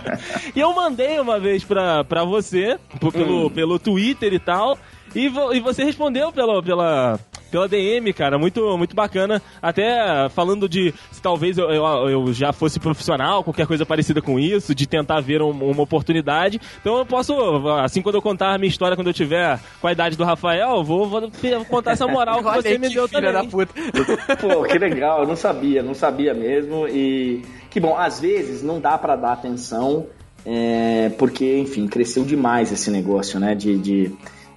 [0.55, 2.77] e eu mandei uma vez pra, pra você,
[3.11, 3.49] pelo, hum.
[3.49, 4.77] pelo Twitter e tal.
[5.15, 8.37] E, e você respondeu pela, pela, pela DM, cara.
[8.37, 9.41] Muito, muito bacana.
[9.61, 14.39] Até falando de se talvez eu, eu, eu, já fosse profissional, qualquer coisa parecida com
[14.39, 16.59] isso, de tentar ver um, uma oportunidade.
[16.81, 17.33] Então eu posso,
[17.79, 20.83] assim, quando eu contar a minha história, quando eu tiver com a idade do Rafael,
[20.83, 21.31] vou, vou
[21.69, 23.33] contar essa moral que você me deu também.
[23.33, 23.73] Da puta.
[24.39, 25.21] Pô, que legal.
[25.21, 26.87] Eu não sabia, não sabia mesmo.
[26.87, 30.07] E que bom, às vezes não dá para dar atenção,
[30.45, 33.53] é, porque, enfim, cresceu demais esse negócio, né?
[33.53, 34.11] de, de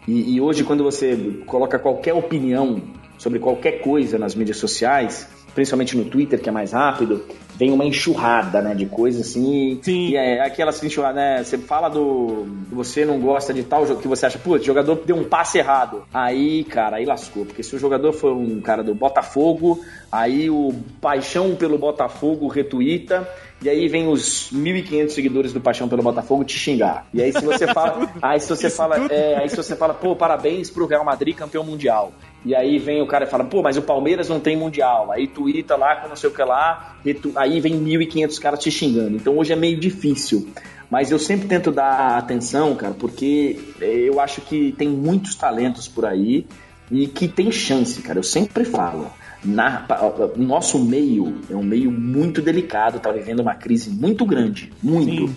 [0.07, 2.82] e, e hoje, quando você coloca qualquer opinião
[3.18, 7.24] sobre qualquer coisa nas mídias sociais, principalmente no Twitter, que é mais rápido,
[7.61, 9.78] vem uma enxurrada, né, de coisas assim.
[9.82, 10.08] Sim.
[10.08, 14.00] E é aquela assim, enxurrada, né, você fala do você não gosta de tal jogo
[14.00, 16.04] que você acha, putz, o jogador deu um passe errado.
[16.12, 19.78] Aí, cara, aí lascou, porque se o jogador for um cara do Botafogo,
[20.11, 23.28] aí o paixão pelo Botafogo retuita
[23.62, 27.06] e aí vem os 1.500 seguidores do Paixão pelo Botafogo te xingar.
[27.12, 30.16] E aí se você fala, aí se você fala, é, aí se você fala, pô,
[30.16, 32.11] parabéns pro Real Madrid campeão mundial.
[32.42, 35.12] E aí vem o cara e fala, pô, mas o Palmeiras não tem mundial.
[35.12, 36.96] Aí tuita lá com não sei o que lá,
[37.36, 39.16] aí vem 1.500 caras te xingando.
[39.16, 40.51] Então hoje é meio difícil.
[40.90, 46.05] Mas eu sempre tento dar atenção, cara, porque eu acho que tem muitos talentos por
[46.05, 46.46] aí
[46.90, 48.18] e que tem chance, cara.
[48.18, 49.11] Eu sempre falo
[49.44, 49.86] na,
[50.36, 55.28] nosso meio é um meio muito delicado, está vivendo uma crise muito grande, muito.
[55.28, 55.36] Sim.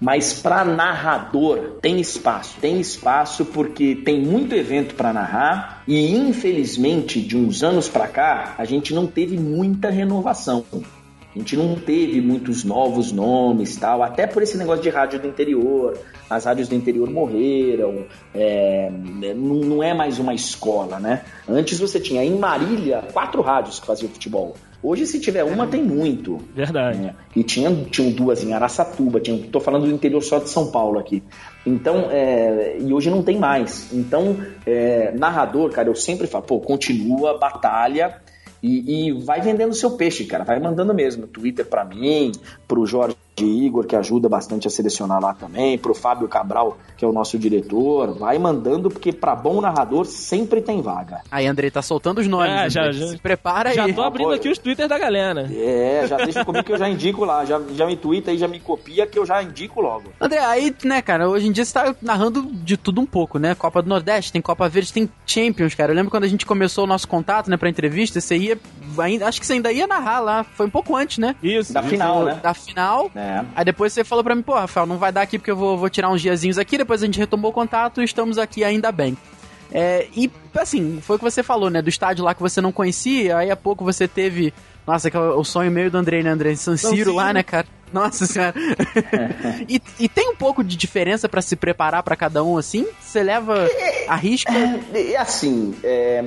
[0.00, 7.20] Mas para narrador tem espaço, tem espaço porque tem muito evento para narrar e infelizmente
[7.20, 10.64] de uns anos para cá a gente não teve muita renovação.
[11.34, 15.26] A gente não teve muitos novos nomes tal, até por esse negócio de rádio do
[15.26, 15.98] interior.
[16.30, 18.88] As rádios do interior morreram, é,
[19.34, 21.24] não, não é mais uma escola, né?
[21.48, 24.54] Antes você tinha em Marília quatro rádios que faziam futebol.
[24.84, 26.38] Hoje, se tiver uma, tem muito.
[26.54, 26.98] Verdade.
[26.98, 27.14] Né?
[27.34, 30.98] E tinha, tinham duas em Araçatuba, tinha, tô falando do interior só de São Paulo
[30.98, 31.22] aqui.
[31.64, 33.90] Então, é, e hoje não tem mais.
[33.94, 38.20] Então, é, narrador, cara, eu sempre falo, pô, continua, batalha,
[38.64, 40.42] e, e, vai vendendo seu peixe, cara.
[40.42, 41.26] Vai mandando mesmo.
[41.26, 42.32] Twitter para mim,
[42.66, 47.08] pro Jorge Igor, que ajuda bastante a selecionar lá também, pro Fábio Cabral, que é
[47.08, 48.14] o nosso diretor.
[48.14, 51.22] Vai mandando, porque para bom narrador sempre tem vaga.
[51.30, 52.50] Aí, Andrei, tá soltando os nomes.
[52.50, 53.74] É, já, já, Se prepara aí.
[53.74, 55.48] Já tô abrindo aqui os Twitter da galera.
[55.52, 57.44] É, já deixa comigo que eu já indico lá.
[57.44, 60.04] Já, já me twitta aí, já me copia que eu já indico logo.
[60.20, 63.54] André, aí, né, cara, hoje em dia você tá narrando de tudo um pouco, né?
[63.54, 65.92] Copa do Nordeste, tem Copa Verde, tem Champions, cara.
[65.92, 68.58] Eu lembro quando a gente começou o nosso contato, né, pra entrevista, você ia
[68.98, 70.44] ainda, acho que você ainda ia narrar lá.
[70.44, 71.34] Foi um pouco antes, né?
[71.42, 71.72] Isso.
[71.72, 71.90] Da isso.
[71.90, 72.38] final, né?
[72.42, 73.10] Da final.
[73.14, 73.23] É.
[73.54, 75.76] Aí depois você falou pra mim, pô, Rafael, não vai dar aqui porque eu vou,
[75.76, 76.78] vou tirar uns diazinhos aqui.
[76.78, 79.16] Depois a gente retomou o contato e estamos aqui ainda bem.
[79.72, 81.82] É, e, assim, foi o que você falou, né?
[81.82, 84.54] Do estádio lá que você não conhecia, aí a pouco você teve.
[84.86, 86.54] Nossa, que é o sonho meio do Andrei, né, André?
[86.54, 87.14] San Siro, Siro.
[87.14, 87.66] lá, né, cara?
[87.92, 88.54] Nossa senhora.
[89.68, 92.86] e, e tem um pouco de diferença pra se preparar pra cada um, assim?
[93.00, 93.68] Você leva
[94.08, 94.52] a risco?
[94.52, 96.22] É, é assim, é,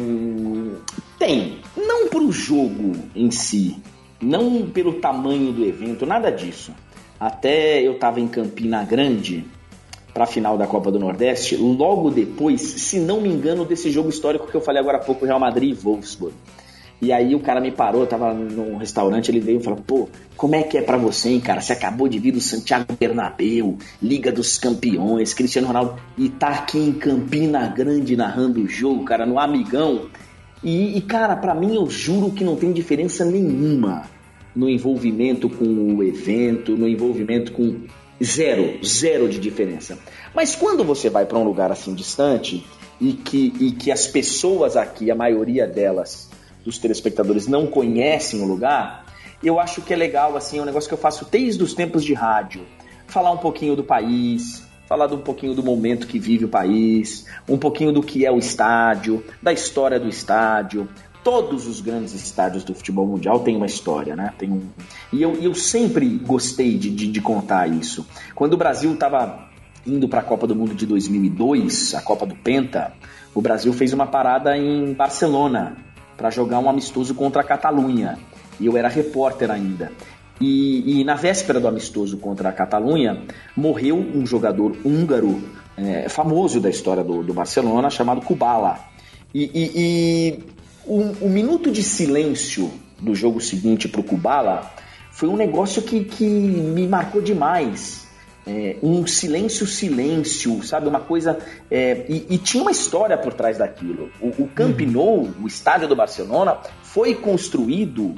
[1.20, 1.60] tem.
[1.76, 3.82] Não pro jogo em si,
[4.22, 6.74] não pelo tamanho do evento, nada disso.
[7.20, 9.46] Até eu tava em Campina Grande
[10.14, 14.48] pra final da Copa do Nordeste, logo depois, se não me engano, desse jogo histórico
[14.48, 16.34] que eu falei agora há pouco, Real Madrid e Wolfsburg.
[17.00, 20.10] E aí o cara me parou, eu tava num restaurante, ele veio e falou, pô,
[20.36, 21.62] como é que é pra você, hein, cara?
[21.62, 26.80] Você acabou de vir do Santiago Bernabéu, Liga dos Campeões, Cristiano Ronaldo, e tá aqui
[26.80, 30.08] em Campina Grande narrando o jogo, cara, no Amigão.
[30.64, 34.17] E, e, cara, pra mim eu juro que não tem diferença nenhuma
[34.58, 37.82] no envolvimento com o evento, no envolvimento com
[38.22, 40.00] zero, zero de diferença.
[40.34, 42.66] Mas quando você vai pra um lugar assim distante
[43.00, 46.28] e que, e que as pessoas aqui, a maioria delas,
[46.66, 49.06] dos telespectadores não conhecem o lugar,
[49.44, 52.04] eu acho que é legal, assim, é um negócio que eu faço desde os tempos
[52.04, 52.66] de rádio.
[53.06, 57.58] Falar um pouquinho do país, falar um pouquinho do momento que vive o país, um
[57.58, 60.90] pouquinho do que é o estádio, da história do estádio.
[61.28, 64.34] Todos os grandes estádios do futebol mundial têm uma história, né?
[64.38, 64.62] Tem um...
[65.12, 68.08] E eu, eu sempre gostei de, de, de contar isso.
[68.34, 69.50] Quando o Brasil estava
[69.86, 72.94] indo para a Copa do Mundo de 2002, a Copa do Penta,
[73.36, 75.76] o Brasil fez uma parada em Barcelona,
[76.16, 78.18] para jogar um amistoso contra a Catalunha.
[78.58, 79.92] E eu era repórter ainda.
[80.40, 83.24] E, e, na véspera do amistoso contra a Catalunha,
[83.54, 85.44] morreu um jogador húngaro
[85.76, 88.80] é, famoso da história do, do, Barcelona, chamado Kubala.
[89.34, 90.57] E, e, e
[90.88, 94.72] o, o, minuto de silêncio do jogo seguinte para o Kubala
[95.12, 98.08] foi um negócio que, que me marcou demais.
[98.46, 100.88] É, um silêncio, silêncio, sabe?
[100.88, 101.38] Uma coisa.
[101.70, 104.10] É, e, e, tinha uma história por trás daquilo.
[104.22, 108.16] O, o Camp Nou, o estádio do Barcelona, foi construído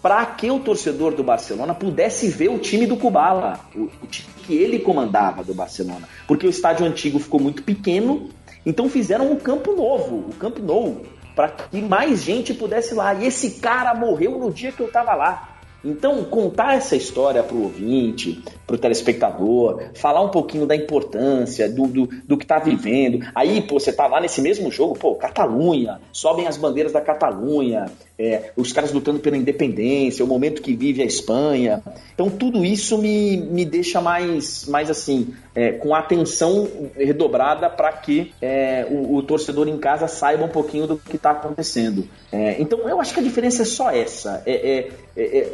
[0.00, 4.28] para que o torcedor do Barcelona pudesse ver o time do Kubala, o, o time
[4.44, 6.08] que ele comandava do Barcelona.
[6.26, 8.28] Porque o estádio antigo ficou muito pequeno,
[8.64, 11.02] então fizeram um campo novo, o Camp Nou,
[11.34, 13.14] para que mais gente pudesse ir lá.
[13.14, 15.48] E esse cara morreu no dia que eu estava lá.
[15.84, 21.68] Então, contar essa história para o ouvinte, para o telespectador, falar um pouquinho da importância,
[21.68, 23.20] do, do, do que está vivendo.
[23.34, 27.86] Aí, pô, você tá lá nesse mesmo jogo, pô, Catalunha, sobem as bandeiras da Catalunha,
[28.18, 31.82] é, os caras lutando pela independência, o momento que vive a Espanha.
[32.14, 38.32] Então, tudo isso me, me deixa mais, mais assim, é, com atenção redobrada para que
[38.40, 42.06] é, o, o, torcedor em casa saiba um pouquinho do que está acontecendo.
[42.30, 44.42] É, então, eu acho que a diferença é só essa.
[44.46, 45.52] É, é,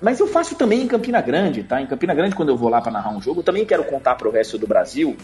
[0.00, 1.80] mas eu faço também em Campina Grande, tá?
[1.80, 4.14] Em Campina Grande, quando eu vou lá para narrar um jogo, eu também quero contar
[4.14, 5.16] para o resto do Brasil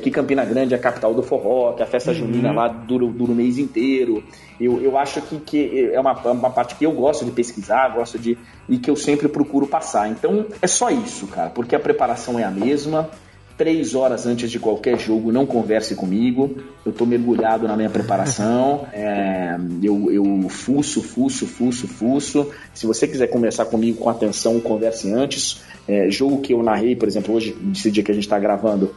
[0.00, 2.18] que Campina Grande é a capital do forró, que a festa uhum.
[2.18, 4.22] junina lá dura, dura o mês inteiro.
[4.60, 8.18] Eu, eu acho que, que é uma, uma parte que eu gosto de pesquisar, gosto
[8.18, 8.38] de.
[8.68, 10.08] e que eu sempre procuro passar.
[10.08, 13.10] Então, é só isso, cara, porque a preparação é a mesma
[13.56, 16.56] três horas antes de qualquer jogo, não converse comigo.
[16.84, 18.86] Eu estou mergulhado na minha preparação.
[18.92, 22.50] É, eu, eu fuço, fuço, fuço, fuço.
[22.74, 25.62] Se você quiser conversar comigo com atenção, converse antes.
[25.88, 28.94] É, jogo que eu narrei, por exemplo, hoje, nesse dia que a gente está gravando,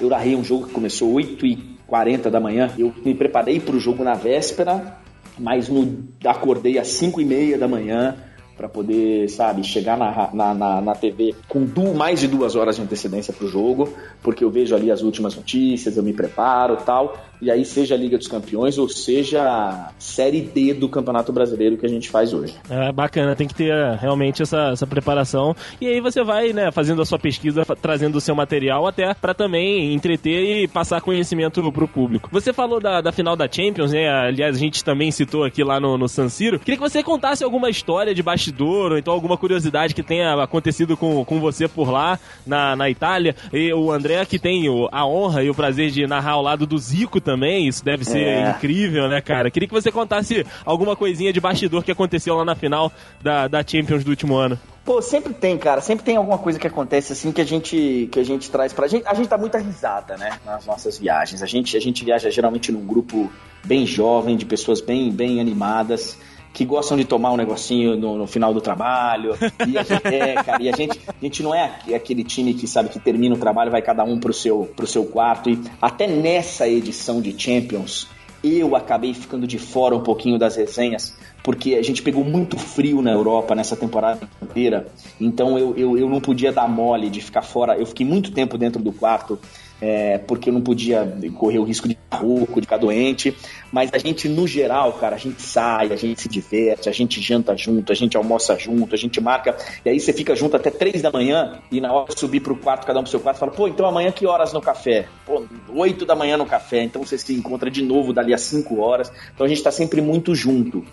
[0.00, 2.70] eu narrei um jogo que começou 8h40 da manhã.
[2.76, 4.98] Eu me preparei para o jogo na véspera,
[5.38, 8.16] mas no, acordei às 5h30 da manhã
[8.56, 12.76] para poder, sabe, chegar na, na, na, na TV com du, mais de duas horas
[12.76, 13.92] de antecedência para o jogo,
[14.22, 17.98] porque eu vejo ali as últimas notícias, eu me preparo tal, e aí seja a
[17.98, 22.32] Liga dos Campeões ou seja a Série D do Campeonato Brasileiro que a gente faz
[22.32, 22.54] hoje.
[22.70, 26.72] É bacana, tem que ter é, realmente essa, essa preparação, e aí você vai, né,
[26.72, 31.62] fazendo a sua pesquisa, trazendo o seu material até para também entreter e passar conhecimento
[31.70, 32.30] pro público.
[32.32, 35.78] Você falou da, da final da Champions, né, aliás a gente também citou aqui lá
[35.78, 39.12] no, no San Siro, queria que você contasse alguma história de bastidores bastidor, ou então
[39.12, 43.34] alguma curiosidade que tenha acontecido com, com você por lá, na, na Itália.
[43.52, 46.78] E o André, que tem a honra e o prazer de narrar ao lado do
[46.78, 48.50] Zico também, isso deve ser é.
[48.50, 49.50] incrível, né, cara?
[49.50, 52.92] Queria que você contasse alguma coisinha de bastidor que aconteceu lá na final
[53.22, 54.58] da, da Champions do último ano.
[54.84, 55.80] Pô, sempre tem, cara.
[55.80, 58.86] Sempre tem alguma coisa que acontece assim que a gente que a gente traz pra
[58.86, 59.04] gente.
[59.04, 61.42] A gente dá muita risada, né, nas nossas viagens.
[61.42, 63.28] A gente a gente viaja geralmente num grupo
[63.64, 66.16] bem jovem, de pessoas bem bem animadas
[66.56, 69.36] que gostam de tomar um negocinho no, no final do trabalho.
[69.68, 72.66] E a gente, é, cara, e a gente, a gente não é aquele time que
[72.66, 75.50] sabe que termina o trabalho, vai cada um pro seu, pro seu quarto.
[75.50, 78.08] E até nessa edição de Champions,
[78.44, 83.02] Eu acabei ficando de fora um pouquinho das resenhas, porque a gente pegou muito frio
[83.02, 84.86] na Europa nessa temporada inteira.
[85.20, 87.76] Então eu, eu, eu não podia dar mole de ficar fora.
[87.76, 89.38] Eu fiquei muito tempo dentro do quarto
[89.80, 93.36] é, porque eu não podia correr o risco de ficar rouco, de ficar doente.
[93.70, 97.20] Mas a gente, no geral, cara, a gente sai, a gente se diverte, a gente
[97.20, 99.56] janta junto, a gente almoça junto, a gente marca.
[99.84, 102.56] E aí você fica junto até três da manhã e na hora de subir pro
[102.56, 105.06] quarto, cada um pro seu quarto, fala, pô, então amanhã que horas no café?
[105.24, 106.82] Pô, oito da manhã no café.
[106.82, 109.12] Então você se encontra de novo dali a cinco horas.
[109.34, 110.84] Então a gente tá sempre muito junto.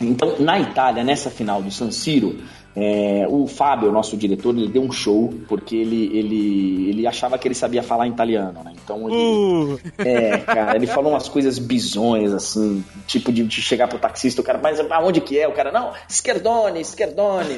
[0.00, 2.36] Então, na Itália, nessa final do San Siro,
[2.78, 7.48] é, o Fábio, nosso diretor, ele deu um show porque ele, ele, ele achava que
[7.48, 8.74] ele sabia falar italiano, né?
[8.84, 9.16] Então ele.
[9.16, 9.80] Uh.
[9.96, 14.44] É, cara, ele falou umas coisas bizonhas, assim, tipo de, de, chegar pro taxista, o
[14.44, 15.48] cara, mas aonde que é?
[15.48, 17.56] O cara, não, Scherdone, Scherdone,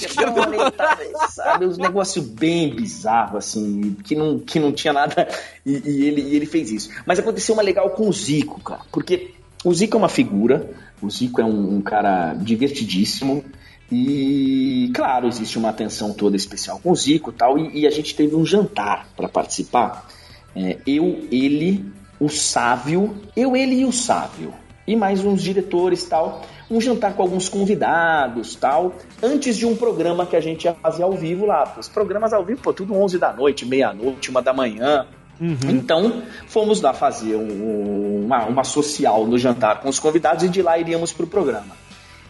[0.00, 0.98] Scherdone, tá,
[1.28, 1.66] sabe?
[1.66, 5.28] Uns negócios bem bizarros, assim, que não, que não tinha nada.
[5.66, 6.88] E, e, ele, e ele fez isso.
[7.04, 10.70] Mas aconteceu uma legal com o Zico, cara, porque o Zico é uma figura,
[11.02, 13.44] o Zico é um, um cara divertidíssimo.
[13.92, 18.14] E, claro, existe uma atenção toda especial com o Zico tal, e, e a gente
[18.14, 20.08] teve um jantar para participar.
[20.56, 21.84] É, eu, ele,
[22.18, 24.54] o Sávio, eu, ele e o Sávio,
[24.86, 26.42] e mais uns diretores tal.
[26.70, 31.02] Um jantar com alguns convidados tal, antes de um programa que a gente ia fazer
[31.02, 31.74] ao vivo lá.
[31.78, 35.06] Os programas ao vivo, pô, tudo 11 da noite, meia-noite, uma da manhã.
[35.38, 35.58] Uhum.
[35.68, 40.62] Então, fomos lá fazer um, uma, uma social no jantar com os convidados e de
[40.62, 41.76] lá iríamos para o programa.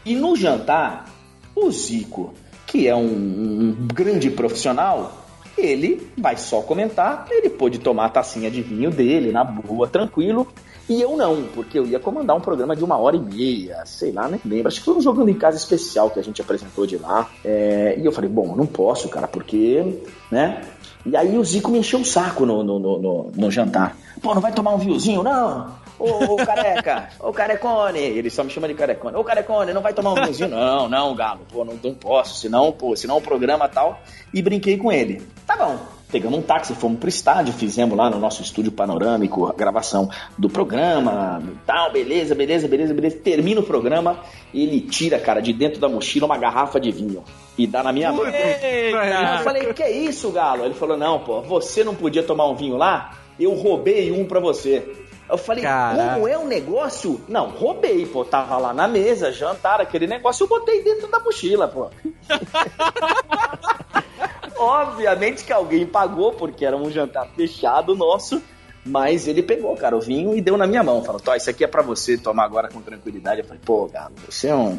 [0.05, 1.14] E no jantar,
[1.55, 2.35] o Zico,
[2.67, 5.25] que é um, um grande profissional,
[5.57, 10.47] ele vai só comentar, ele pôde tomar a tacinha de vinho dele na boa, tranquilo,
[10.89, 14.13] e eu não, porque eu ia comandar um programa de uma hora e meia, sei
[14.13, 14.69] lá, nem lembro.
[14.69, 17.31] Acho que foi um jogando em casa especial que a gente apresentou de lá.
[17.43, 19.99] É, e eu falei, bom, não posso, cara, porque,
[20.31, 20.63] né?
[21.07, 23.97] E aí o Zico me encheu o saco no, no, no, no jantar.
[24.21, 25.23] Pô, não vai tomar um vinhozinho?
[25.23, 28.01] Não, Ô, ô careca, ô carecone.
[28.01, 29.17] Ele só me chama de carecone.
[29.17, 30.49] Ô carecone, não vai tomar um vinhozinho?
[30.49, 31.41] Não, não, galo.
[31.53, 32.39] Pô, não, não posso.
[32.41, 34.01] Senão, pô, senão o programa tal.
[34.33, 35.23] E brinquei com ele.
[35.47, 35.79] Tá bom.
[36.15, 40.49] Pegamos um táxi, fomos pro estádio, fizemos lá no nosso estúdio panorâmico a gravação do
[40.49, 43.17] programa, tal, beleza, beleza, beleza, beleza.
[43.17, 44.21] Termina o programa,
[44.55, 47.25] ele tira, cara, de dentro da mochila uma garrafa de vinho
[47.59, 48.25] e dá na minha mão.
[48.25, 50.65] Eu falei, que é isso, Galo?
[50.65, 53.19] Ele falou, não, pô, você não podia tomar um vinho lá?
[53.37, 55.04] Eu roubei um pra você.
[55.29, 56.15] Eu falei, Caraca.
[56.15, 57.21] como é um negócio?
[57.29, 58.25] Não, roubei, pô.
[58.25, 61.89] Tava lá na mesa, jantar, aquele negócio, eu botei dentro da mochila, pô.
[64.59, 68.43] Obviamente que alguém pagou, porque era um jantar fechado nosso.
[68.85, 71.03] Mas ele pegou, cara, o vinho e deu na minha mão.
[71.03, 73.41] Falou, Tó, isso aqui é para você tomar agora com tranquilidade.
[73.41, 74.79] Eu falei, pô, Galo, você é um.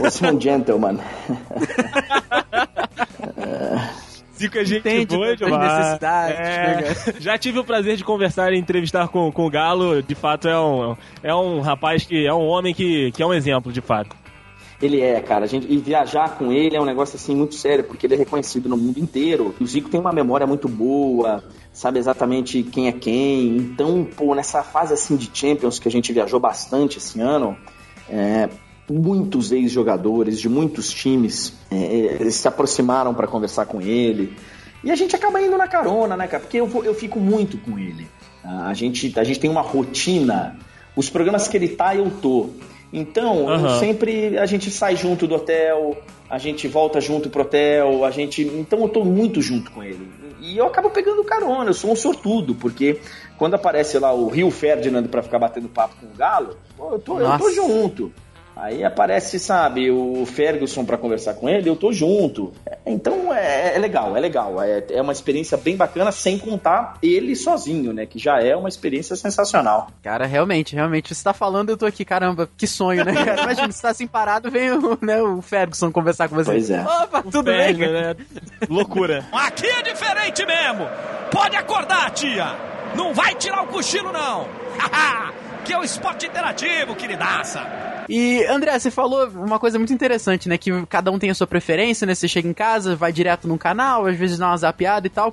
[0.00, 0.98] Você é um gentleman.
[4.36, 5.98] Zico é gente Entende boa demais.
[6.02, 10.02] É, né, já tive o prazer de conversar e entrevistar com, com o Galo.
[10.02, 13.32] De fato, é um, é um rapaz que é um homem que, que é um
[13.32, 14.14] exemplo, de fato.
[14.80, 15.44] Ele é, cara.
[15.44, 18.18] A gente, e viajar com ele é um negócio assim muito sério, porque ele é
[18.18, 19.54] reconhecido no mundo inteiro.
[19.58, 23.56] O Zico tem uma memória muito boa, sabe exatamente quem é quem.
[23.56, 27.56] Então, pô, nessa fase assim de Champions que a gente viajou bastante esse ano,
[28.08, 28.50] é,
[28.88, 34.36] muitos ex-jogadores de muitos times é, é se aproximaram para conversar com ele.
[34.84, 36.42] E a gente acaba indo na carona, né, cara?
[36.42, 38.06] Porque eu, eu fico muito com ele.
[38.44, 40.56] A gente, a gente tem uma rotina.
[40.94, 42.50] Os programas que ele tá, eu tô.
[42.92, 43.78] Então, uhum.
[43.80, 45.96] sempre a gente sai junto do hotel,
[46.30, 48.42] a gente volta junto pro hotel, a gente.
[48.42, 50.08] Então eu tô muito junto com ele.
[50.40, 53.00] E eu acabo pegando carona, eu sou um sortudo, porque
[53.36, 57.18] quando aparece lá o Rio Ferdinand para ficar batendo papo com o Galo, eu tô,
[57.18, 58.12] eu tô junto.
[58.56, 62.54] Aí aparece, sabe, o Ferguson para conversar com ele, eu tô junto.
[62.86, 64.62] Então é, é legal, é legal.
[64.62, 68.06] É, é, uma experiência bem bacana, sem contar ele sozinho, né?
[68.06, 69.88] Que já é uma experiência sensacional.
[70.02, 71.14] Cara, realmente, realmente.
[71.14, 73.12] Você tá falando, eu tô aqui, caramba, que sonho, né?
[73.12, 73.42] Cara?
[73.42, 76.52] Imagina, você tá assim parado, vem o, né, o Ferguson conversar com você.
[76.52, 76.80] Pois é.
[76.80, 77.74] Opa, tudo bem?
[77.74, 78.16] Né?
[78.70, 79.26] Loucura.
[79.32, 80.88] Aqui é diferente mesmo.
[81.30, 82.56] Pode acordar, tia.
[82.94, 84.48] Não vai tirar o cochilo, não.
[85.62, 87.95] que é o esporte interativo, queridaça.
[88.08, 90.56] E, André, você falou uma coisa muito interessante, né?
[90.58, 92.14] Que cada um tem a sua preferência, né?
[92.14, 95.32] Você chega em casa, vai direto num canal, às vezes dá uma zapiada e tal.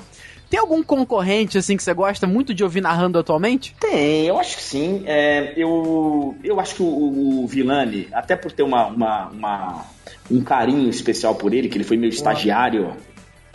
[0.50, 3.76] Tem algum concorrente, assim, que você gosta muito de ouvir narrando atualmente?
[3.80, 5.04] Tem, eu acho que sim.
[5.08, 9.86] É, eu, eu acho que o, o Vilani, até por ter uma, uma, uma,
[10.30, 12.96] um carinho especial por ele, que ele foi meu estagiário,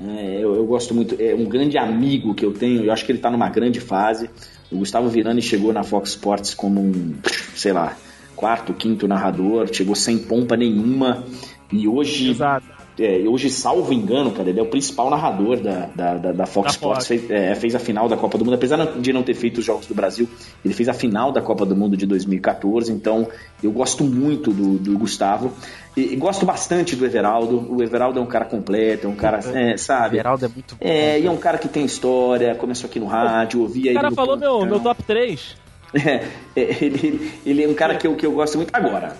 [0.00, 3.12] é, eu, eu, gosto muito, é um grande amigo que eu tenho, eu acho que
[3.12, 4.28] ele tá numa grande fase.
[4.70, 7.14] O Gustavo Virani chegou na Fox Sports como um,
[7.54, 7.96] sei lá,
[8.38, 11.24] quarto, quinto narrador, chegou sem pompa nenhuma.
[11.72, 12.30] E hoje.
[12.30, 12.66] Exato.
[12.98, 16.66] é, hoje, salvo engano, cara, ele é o principal narrador da, da, da, da Fox
[16.66, 17.06] Da Sports.
[17.06, 19.64] Fez, é, fez a final da Copa do Mundo, apesar de não ter feito os
[19.64, 20.28] Jogos do Brasil,
[20.64, 22.92] ele fez a final da Copa do Mundo de 2014.
[22.92, 23.28] Então,
[23.62, 25.52] eu gosto muito do, do Gustavo.
[25.96, 27.66] E, e gosto bastante do Everaldo.
[27.70, 30.16] O Everaldo é um cara completo, é um cara, é, sabe?
[30.16, 30.80] Geraldo é muito bom.
[30.80, 33.94] É, e é um cara que tem história, começou aqui no rádio, ouvia O ele
[33.94, 35.67] cara no falou meu, meu top 3.
[35.94, 38.74] É, é, ele, ele é um cara que eu, que eu gosto muito.
[38.74, 39.16] Agora,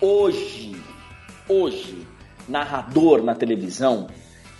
[0.00, 0.74] hoje,
[1.48, 2.06] hoje,
[2.48, 4.08] narrador na televisão,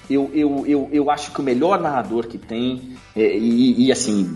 [0.08, 4.32] eu, eu, eu, eu acho que o melhor narrador que tem, é, e, e, assim,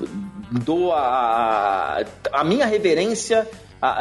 [0.50, 3.48] dou a, a minha reverência,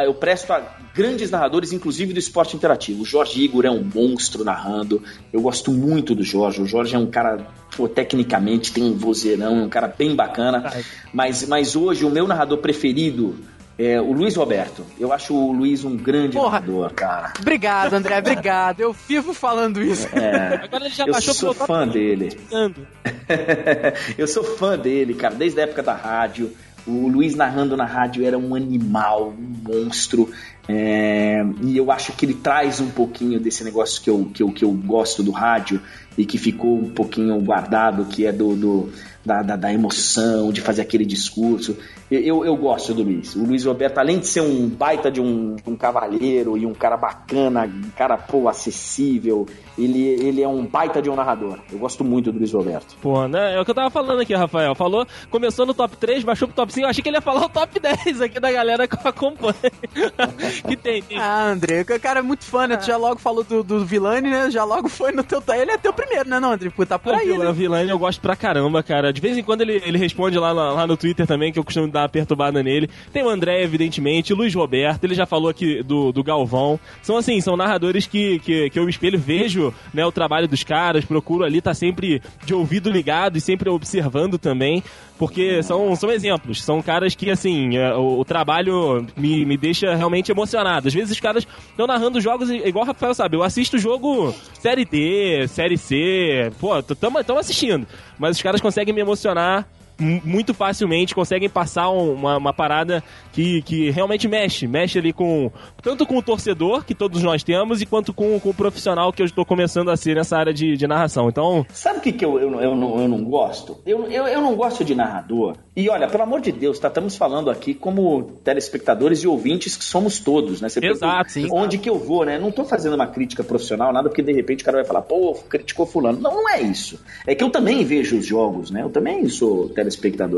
[0.03, 0.61] eu presto a
[0.93, 3.03] grandes narradores, inclusive do esporte interativo.
[3.03, 5.01] O Jorge Igor é um monstro narrando,
[5.31, 6.61] eu gosto muito do Jorge.
[6.61, 7.45] O Jorge é um cara,
[7.75, 10.71] pô, tecnicamente, tem um vozeirão, é um cara bem bacana.
[11.13, 13.35] Mas, mas hoje o meu narrador preferido
[13.77, 14.85] é o Luiz Roberto.
[14.97, 16.59] Eu acho o Luiz um grande Porra.
[16.61, 17.33] narrador, cara.
[17.39, 18.79] Obrigado, André, obrigado.
[18.79, 20.07] Eu vivo falando isso.
[20.15, 22.37] É, Agora ele já eu baixou sou pro top fã dele.
[24.17, 26.55] eu sou fã dele, cara, desde a época da rádio.
[26.87, 30.29] O Luiz narrando na rádio era um animal, um monstro.
[30.67, 34.51] é, e eu acho que ele traz um pouquinho desse negócio que eu, que, eu,
[34.51, 35.81] que eu gosto do rádio
[36.17, 38.89] e que ficou um pouquinho guardado, que é do, do-
[39.25, 41.75] da, da, da emoção, de fazer aquele discurso.
[42.11, 43.35] Eu, eu, gosto do Luiz.
[43.35, 46.95] O Luiz Roberto, além de ser um baita de um, um cavalheiro e um cara
[46.95, 49.47] bacana, um cara pô, acessível,
[49.77, 51.59] ele, ele é um baita de um narrador.
[51.71, 52.95] Eu gosto muito do Luiz Roberto.
[53.01, 53.55] Pô, né?
[53.55, 54.73] É o que eu tava falando aqui, Rafael.
[54.75, 56.85] Falou, começou no top 3, baixou pro top 5.
[56.85, 59.55] Eu achei que ele ia falar o top 10 aqui da galera que eu acompanho.
[60.67, 61.17] que tem, tem.
[61.17, 62.77] Ah, André, o cara é muito fã, né?
[62.77, 64.49] Tu já logo falou do, do Vilani, né?
[64.49, 65.41] Já logo foi no teu.
[65.55, 66.69] Ele é teu primeiro, né, não, André?
[66.69, 67.49] Pô, tá por O aí, Vilã- né?
[67.49, 69.11] o Vilani eu gosto pra caramba, cara.
[69.13, 71.87] De vez em quando ele, ele responde lá, lá no Twitter também, que eu costumo
[71.87, 72.89] dar uma perturbada nele.
[73.11, 76.79] Tem o André, evidentemente, o Luiz Roberto, ele já falou aqui do, do Galvão.
[77.01, 81.05] São assim, são narradores que, que, que eu espelho, vejo né, o trabalho dos caras,
[81.05, 84.83] procuro ali estar sempre de ouvido ligado e sempre observando também.
[85.17, 89.95] Porque são, são exemplos, são caras que, assim, é, o, o trabalho me, me deixa
[89.95, 90.89] realmente emocionado.
[90.89, 94.83] Às vezes os caras estão narrando jogos, igual o Rafael sabe, eu assisto jogo Série
[94.83, 97.87] D, Série C, pô, tamo, tamo assistindo.
[98.19, 99.65] Mas os caras conseguem me emocionar
[99.99, 105.51] muito facilmente, conseguem passar um- uma, uma parada que, que realmente mexe, mexe ali com,
[105.81, 109.21] tanto com o torcedor, que todos nós temos, e quanto com, com o profissional que
[109.21, 111.29] eu estou começando a ser nessa área de, de narração.
[111.29, 113.77] Então, Sabe o que, que eu, eu, eu, não, eu não gosto?
[113.85, 115.55] Eu, eu, eu não gosto de narrador.
[115.75, 119.83] E olha, pelo amor de Deus, tá, estamos falando aqui como telespectadores e ouvintes que
[119.83, 120.69] somos todos, né?
[120.69, 121.47] Você Exato, sim.
[121.51, 122.39] Onde que eu vou, né?
[122.39, 125.33] Não tô fazendo uma crítica profissional, nada, porque de repente o cara vai falar, pô,
[125.49, 126.19] criticou fulano.
[126.19, 126.99] Não, não é isso.
[127.27, 128.81] É que eu também vejo os jogos, né?
[128.83, 129.84] Eu também sou telespectador.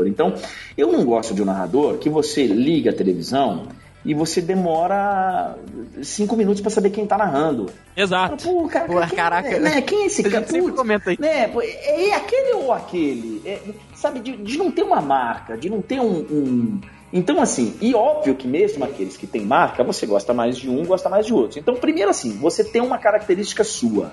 [0.08, 0.34] Então,
[0.76, 3.68] eu não gosto de um narrador que você liga a televisão
[4.04, 5.56] e você demora
[6.02, 7.66] cinco minutos pra saber quem tá narrando.
[7.96, 8.42] exato.
[8.48, 9.58] Pô, cara, Pô, quem, caraca.
[9.58, 9.82] né?
[9.82, 10.44] Quem é esse cara?
[10.44, 11.16] Putz, comenta aí.
[11.20, 11.48] Né?
[11.48, 13.42] pô, É, é aquele ou aquele?
[13.44, 13.58] É,
[13.94, 16.80] sabe, de, de não ter uma marca, de não ter um, um-
[17.12, 20.84] Então, assim, e óbvio que mesmo aqueles que têm marca, você gosta mais de um,
[20.84, 21.58] gosta mais de outro.
[21.58, 24.12] Então, primeiro assim, você tem uma característica sua.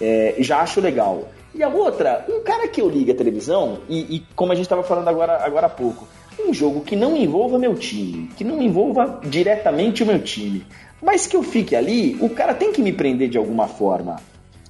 [0.00, 1.28] É, já acho legal.
[1.54, 4.66] E a outra, um cara que eu liga a televisão, e, e como a gente
[4.66, 6.06] estava falando agora, agora há pouco,
[6.38, 10.64] um jogo que não envolva meu time, que não envolva diretamente o meu time,
[11.02, 14.16] mas que eu fique ali, o cara tem que me prender de alguma forma.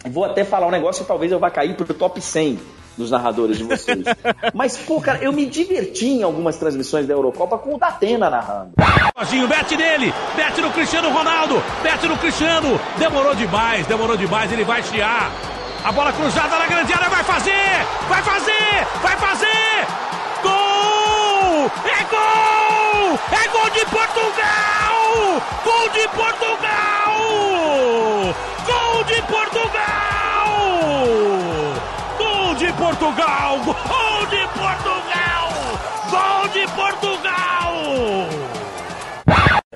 [0.07, 2.59] Vou até falar um negócio e talvez eu vá cair pro top 100
[2.97, 4.05] dos narradores de vocês.
[4.55, 8.73] Mas, pô, cara, eu me diverti em algumas transmissões da Eurocopa com o Datena narrando.
[9.17, 12.81] Jorginho, mete nele, mete no Cristiano Ronaldo, mete no Cristiano.
[12.99, 15.50] Demorou demais, demorou demais, ele vai chiar.
[15.83, 19.87] A bola cruzada na grande área, vai fazer, vai fazer, vai fazer.
[20.43, 21.71] Gol!
[21.87, 23.19] É gol!
[23.33, 25.43] É gol de Portugal!
[25.65, 27.17] Gol de Portugal!
[28.67, 30.51] Gol de Portugal!
[32.19, 33.59] Gol de Portugal!
[33.65, 34.10] Gol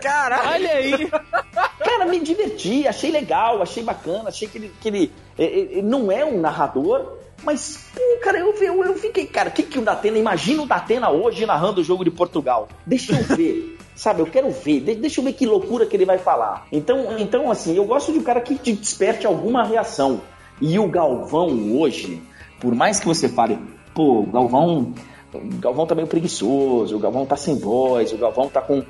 [0.00, 0.50] Caralho!
[0.54, 1.08] Olha aí.
[1.78, 5.82] Cara, me diverti, achei legal, achei bacana, achei que ele, que ele é, é, é,
[5.82, 9.78] não é um narrador, mas, pô, cara, eu, eu, eu fiquei, cara, o que, que
[9.78, 12.68] o Datena, imagina o Datena hoje narrando o jogo de Portugal.
[12.84, 16.04] Deixa eu ver, sabe, eu quero ver, de- deixa eu ver que loucura que ele
[16.04, 16.66] vai falar.
[16.72, 20.22] Então, então assim, eu gosto de um cara que te desperte alguma reação.
[20.60, 22.20] E o Galvão hoje,
[22.60, 23.58] por mais que você fale,
[23.94, 24.92] pô, o Galvão,
[25.32, 28.82] o Galvão tá meio preguiçoso, o Galvão tá sem voz, o Galvão tá com.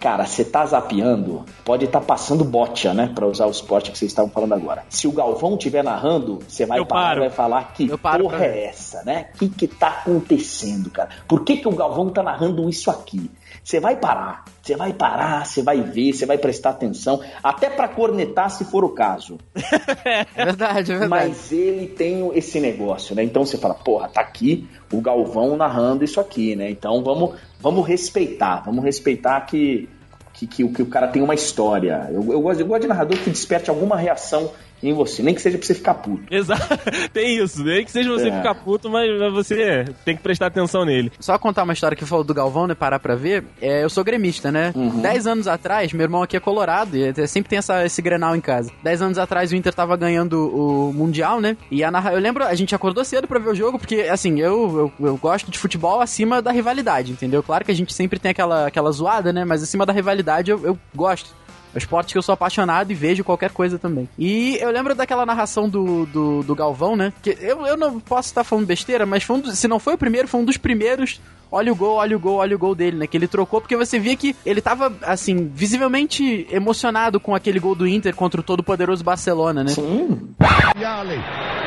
[0.00, 3.12] Cara, você tá zapeando, pode estar passando bocha, né?
[3.14, 4.82] Pra usar o esporte que vocês estavam falando agora.
[4.88, 8.64] Se o Galvão estiver narrando, você vai Eu parar e vai falar que porra é
[8.64, 9.26] essa, né?
[9.34, 11.10] O que que tá acontecendo, cara?
[11.28, 13.30] Por que que o Galvão tá narrando isso aqui?
[13.62, 17.88] Você vai parar, você vai parar, você vai ver, você vai prestar atenção, até para
[17.88, 19.38] cornetar se for o caso.
[20.36, 21.08] É verdade, é verdade.
[21.08, 23.22] Mas ele tem esse negócio, né?
[23.22, 26.70] Então você fala, porra, tá aqui o Galvão narrando isso aqui, né?
[26.70, 29.88] Então vamos, vamos respeitar, vamos respeitar que,
[30.32, 32.08] que, que, que o cara tem uma história.
[32.10, 34.50] Eu, eu, gosto, eu gosto de narrador que desperte alguma reação
[34.82, 36.22] em você, nem que seja pra você ficar puto.
[36.30, 36.66] Exato,
[37.12, 38.36] tem isso, nem que seja você É.
[38.36, 41.12] ficar puto, mas você tem que prestar atenção nele.
[41.20, 42.74] Só contar uma história que falou do Galvão, né?
[42.74, 43.44] Parar pra ver.
[43.60, 44.72] É, eu sou gremista, né?
[45.02, 48.34] Dez anos atrás, meu irmão aqui é colorado e até sempre tem essa, esse grenal
[48.36, 48.70] em casa.
[48.82, 51.56] Dez anos atrás o Inter tava ganhando o Mundial, né?
[51.70, 52.12] E a narra...
[52.12, 55.16] eu lembro, a gente acordou cedo pra ver o jogo, porque, assim, eu, eu, eu
[55.16, 57.42] gosto de futebol acima da rivalidade, entendeu?
[57.42, 59.44] Claro que a gente sempre tem aquela, aquela zoada, né?
[59.44, 61.34] Mas acima da rivalidade eu, eu gosto.
[61.72, 64.08] É um esporte que eu sou apaixonado e vejo qualquer coisa também.
[64.18, 67.12] E eu lembro daquela narração do, do, do Galvão, né?
[67.22, 69.94] Que eu, eu não posso estar falando besteira, mas foi um dos- se não foi
[69.94, 71.20] o primeiro, foi um dos primeiros.
[71.52, 73.06] Olha o gol, olha o gol, olha o gol dele, né?
[73.08, 77.74] Que ele trocou, porque você via que ele tava, assim, visivelmente emocionado com aquele gol
[77.74, 79.70] do Inter contra o todo-poderoso Barcelona, né?
[79.70, 80.32] Sim,
[80.78, 81.18] E Allen.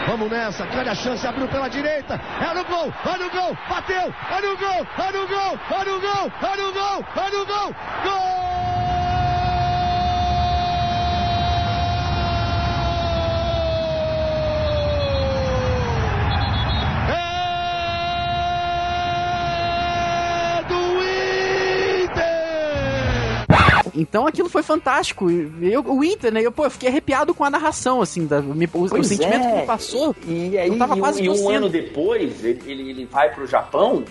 [0.08, 2.16] Vamos nessa, grande a chance, abriu pela direita.
[2.16, 6.02] É no gol, olha o gol, bateu, olha o gol, olha o gol, olha o
[6.02, 8.44] gol, olha o gol, olha o gol, gol!
[18.94, 20.82] É do
[22.04, 23.46] Inter!
[23.96, 25.30] Então aquilo foi fantástico.
[25.62, 26.42] Eu, o Inter, né?
[26.42, 29.52] Eu, pô, eu fiquei arrepiado com a narração, assim, da, me- o, o sentimento é.
[29.52, 30.16] que me passou.
[30.28, 33.34] E aí, eu tava e um, quase e um ano depois, ele, ele, ele vai
[33.34, 34.04] pro Japão.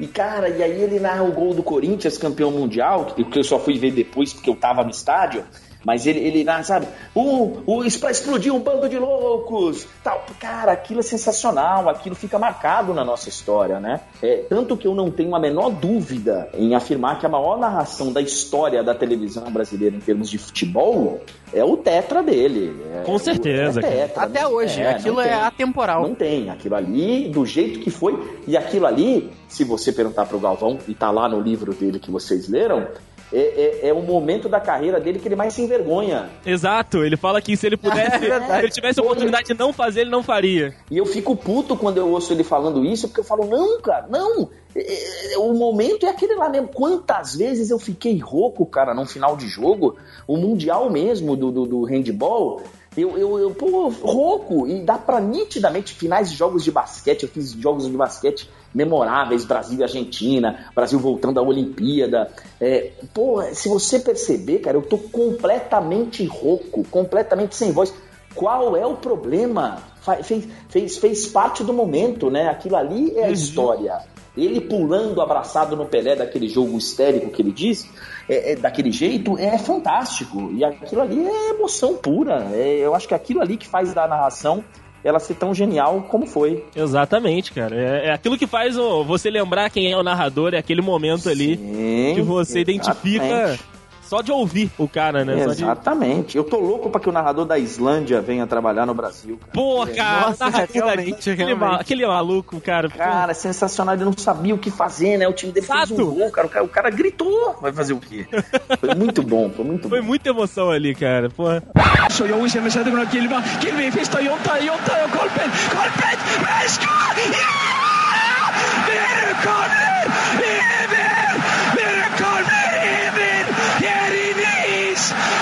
[0.00, 3.58] E, cara, e aí ele narra o gol do Corinthians, campeão mundial, que eu só
[3.58, 5.44] fui ver depois porque eu tava no estádio.
[5.84, 6.86] Mas ele, ele narra, sabe?
[7.14, 9.86] O, o, isso pra explodir um bando de loucos!
[10.02, 10.24] Tal.
[10.40, 14.00] Cara, aquilo é sensacional, aquilo fica marcado na nossa história, né?
[14.22, 18.12] É, tanto que eu não tenho a menor dúvida em afirmar que a maior narração
[18.12, 21.20] da história da televisão brasileira em termos de futebol
[21.52, 22.74] é o tetra dele.
[22.94, 25.32] É, Com certeza, é tetra, Até não- hoje, é, aquilo é tem.
[25.34, 26.02] atemporal.
[26.02, 26.50] Não tem.
[26.50, 28.18] Aquilo ali, do jeito que foi.
[28.46, 32.10] E aquilo ali, se você perguntar pro Galvão, e tá lá no livro dele que
[32.10, 32.86] vocês leram,
[33.32, 36.30] é, é, é o momento da carreira dele que ele mais se envergonha.
[36.44, 39.72] Exato, ele fala que se ele pudesse, É se ele tivesse a oportunidade de não
[39.72, 40.74] fazer, ele não faria.
[40.90, 44.06] E eu fico puto quando eu ouço ele falando isso, porque eu falo, não, cara,
[44.08, 44.48] não.
[44.74, 46.68] É, é, o momento é aquele lá mesmo.
[46.68, 51.66] Quantas vezes eu fiquei rouco, cara, num final de jogo, o Mundial mesmo do, do,
[51.66, 52.62] do handball.
[53.00, 57.22] Eu, eu, eu, pô, rouco, e dá pra nitidamente finais de jogos de basquete.
[57.22, 62.30] Eu fiz jogos de basquete memoráveis, Brasil e Argentina, Brasil voltando à Olimpíada.
[62.60, 67.92] É, pô, se você perceber, cara, eu tô completamente rouco, completamente sem voz.
[68.34, 69.82] Qual é o problema?
[70.22, 72.48] Fez, fez, fez parte do momento, né?
[72.48, 74.00] Aquilo ali é a história.
[74.44, 77.88] Ele pulando abraçado no Pelé daquele jogo histérico que ele diz,
[78.28, 80.50] é, é daquele jeito, é fantástico.
[80.54, 82.46] E aquilo ali é emoção pura.
[82.52, 84.64] É, eu acho que aquilo ali que faz da narração
[85.04, 86.64] ela ser tão genial como foi.
[86.74, 87.74] Exatamente, cara.
[87.76, 91.28] É, é aquilo que faz o- você lembrar quem é o narrador, é aquele momento
[91.28, 93.62] ali Sim, que você identifica exatamente.
[94.08, 95.44] Só de ouvir o cara, né?
[95.44, 95.62] Só de...
[95.62, 96.36] Exatamente.
[96.36, 99.36] Eu tô louco pra que o narrador da Islândia venha trabalhar no Brasil.
[99.38, 99.52] Cara.
[99.52, 101.80] Pô, cara, Nossa, narrador realmente, daquele, realmente.
[101.80, 102.88] aquele maluco, cara.
[102.88, 103.94] Cara, é sensacional.
[103.94, 105.28] Ele não sabia o que fazer, né?
[105.28, 106.02] O time dele fez Exato.
[106.02, 106.46] um gol, cara.
[106.46, 106.64] O, cara.
[106.64, 107.56] o cara gritou.
[107.60, 108.26] Vai fazer o quê?
[108.80, 110.06] Foi muito bom, foi muito Foi bom.
[110.06, 111.28] muita emoção ali, cara.
[111.28, 111.62] Porra.
[112.10, 112.24] Så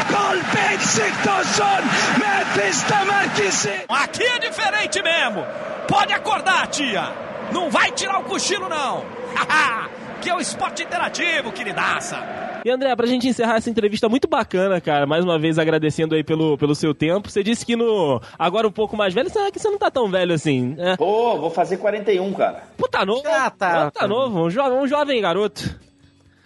[0.09, 1.83] Kolpen Sigthorsson
[2.19, 3.85] med bästa markisen!
[3.89, 5.45] Aqui é diferente mesmo.
[5.89, 7.13] Pode acordar, tia.
[7.53, 9.05] Não vai tirar o cochilo, não.
[10.21, 12.17] que é o esporte interativo, queridaça.
[12.65, 16.25] E André, pra gente encerrar essa entrevista muito bacana, cara, mais uma vez agradecendo aí
[16.25, 17.31] pelo, pelo seu tempo.
[17.31, 18.21] Você disse que no.
[18.37, 20.75] Agora um pouco mais velho, será que você não tá tão velho assim?
[20.79, 20.97] É.
[20.97, 22.65] Pô, vou fazer 41, cara.
[22.77, 23.23] Pô, tá novo.
[23.25, 23.91] Ah, tá.
[23.93, 25.79] Tá novo, um jovem, um jovem garoto.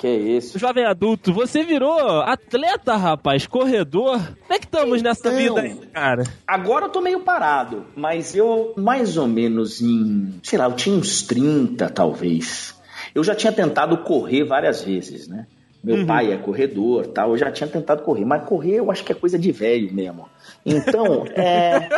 [0.01, 0.59] Que isso.
[0.59, 1.31] Jovem adulto.
[1.35, 4.19] Você virou atleta, rapaz, corredor.
[4.19, 5.37] Como é que estamos nessa Então.
[5.37, 6.25] vida aí, cara?
[6.47, 10.97] Agora eu tô meio parado, mas eu, mais ou menos em, sei lá, eu tinha
[10.97, 12.75] uns 30, talvez.
[13.15, 15.47] Eu já tinha tentado correr várias vezes, né?
[15.85, 19.13] Meu pai é corredor, tal, eu já tinha tentado correr, mas correr eu acho que
[19.13, 20.29] é coisa de velho mesmo.
[20.65, 21.89] Então, é,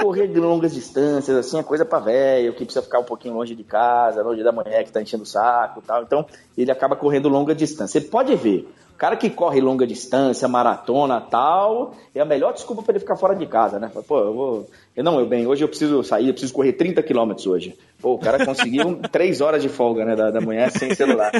[0.00, 3.54] correr de longas distâncias, assim, é coisa pra velho, que precisa ficar um pouquinho longe
[3.54, 6.02] de casa, longe da mulher que tá enchendo o saco tal.
[6.02, 6.26] Então,
[6.56, 8.00] ele acaba correndo longa distância.
[8.00, 12.82] Você pode ver, o cara que corre longa distância, maratona tal, é a melhor desculpa
[12.82, 13.90] para ele ficar fora de casa, né?
[14.08, 14.70] Pô, eu vou.
[14.96, 17.76] Eu não, eu bem, hoje eu preciso sair, eu preciso correr 30 quilômetros hoje.
[18.00, 21.30] Pô, o cara conseguiu três horas de folga, né, da, da manhã sem celular.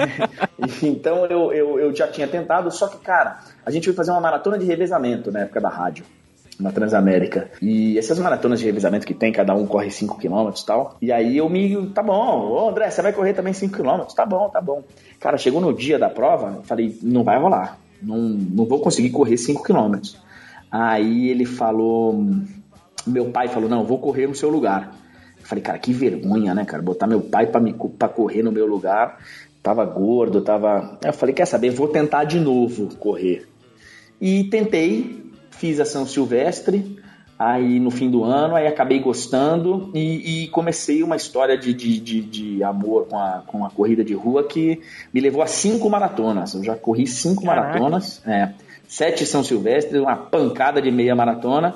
[0.82, 4.20] então eu, eu, eu já tinha tentado, só que, cara, a gente foi fazer uma
[4.20, 6.04] maratona de revezamento na época da rádio
[6.58, 7.50] na Transamérica.
[7.60, 10.96] E essas maratonas de revezamento que tem, cada um corre 5 km e tal.
[11.00, 11.88] E aí eu me.
[11.90, 14.04] Tá bom, ô André, você vai correr também 5 km?
[14.14, 14.82] Tá bom, tá bom.
[15.20, 17.78] Cara, chegou no dia da prova, falei, não vai rolar.
[18.02, 20.00] Não, não vou conseguir correr 5 km.
[20.70, 22.24] Aí ele falou.
[23.06, 24.96] Meu pai falou, não, vou correr no seu lugar.
[25.38, 26.82] Eu falei, cara, que vergonha, né, cara?
[26.82, 29.18] Botar meu pai pra, me, pra correr no meu lugar.
[29.62, 30.98] Tava gordo, tava.
[31.04, 31.70] Eu falei, quer saber?
[31.70, 33.46] Vou tentar de novo correr.
[34.20, 35.23] E tentei,
[35.58, 36.98] fiz a São Silvestre,
[37.38, 41.98] aí no fim do ano, aí acabei gostando e, e comecei uma história de, de,
[41.98, 44.80] de, de, amor com a, com a corrida de rua que
[45.12, 46.54] me levou a cinco maratonas.
[46.54, 47.68] Eu já corri cinco Caraca.
[47.68, 48.50] maratonas, é,
[48.88, 51.74] sete São Silvestre, uma pancada de meia maratona.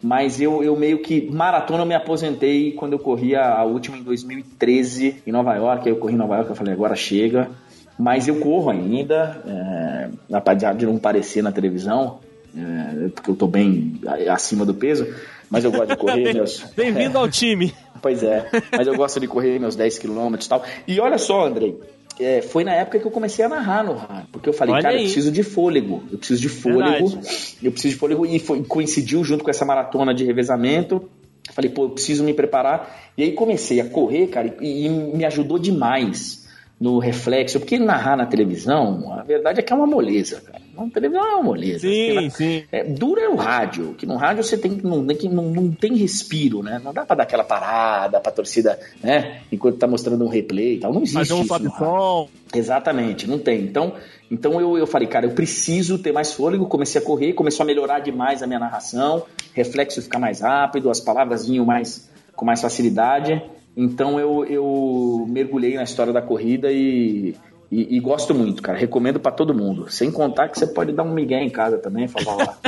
[0.00, 3.96] Mas eu, eu meio que maratona eu me aposentei quando eu corri a, a última
[3.96, 5.88] em 2013 em Nova York.
[5.88, 7.50] Aí eu corri em Nova York, eu falei, agora chega.
[7.98, 12.20] Mas eu corro ainda, é, apesar de não parecer na televisão,
[12.56, 15.06] é, porque eu tô bem acima do peso,
[15.50, 16.64] mas eu gosto de correr meus.
[16.76, 17.74] Bem-vindo ao time!
[18.00, 20.64] Pois é, mas eu gosto de correr meus 10 km e tal.
[20.86, 21.76] E olha só, Andrei,
[22.20, 24.28] é, foi na época que eu comecei a narrar no rádio.
[24.32, 25.02] Porque eu falei, Olha cara, aí.
[25.02, 26.02] eu preciso de fôlego.
[26.10, 27.08] Eu preciso de fôlego.
[27.08, 27.58] Verdade.
[27.62, 28.26] Eu preciso de fôlego.
[28.26, 31.08] E foi, coincidiu junto com essa maratona de revezamento.
[31.52, 33.10] Falei, pô, eu preciso me preparar.
[33.16, 36.47] E aí comecei a correr, cara, e, e me ajudou demais
[36.80, 40.60] no reflexo, porque narrar na televisão, a verdade é que é uma moleza, cara.
[40.76, 41.80] Na televisão é uma moleza.
[41.80, 42.64] Sim, sim.
[42.70, 46.62] É, dura é o rádio, que no rádio você tem não, não, não tem respiro,
[46.62, 46.80] né?
[46.82, 49.40] Não dá pra dar aquela parada pra torcida, né?
[49.50, 50.92] Enquanto tá mostrando um replay e tal.
[50.92, 51.78] Não existe Fazer um isso.
[51.78, 52.28] som.
[52.54, 53.60] Exatamente, não tem.
[53.62, 53.94] Então,
[54.30, 56.66] então eu, eu falei, cara, eu preciso ter mais fôlego.
[56.66, 61.00] Comecei a correr, começou a melhorar demais a minha narração, reflexo ficar mais rápido, as
[61.00, 63.42] palavras vinham mais, com mais facilidade.
[63.76, 67.34] Então eu, eu mergulhei na história da corrida e,
[67.70, 68.78] e, e gosto muito, cara.
[68.78, 69.90] Recomendo para todo mundo.
[69.90, 72.58] Sem contar que você pode dar um migué em casa também, falar lá.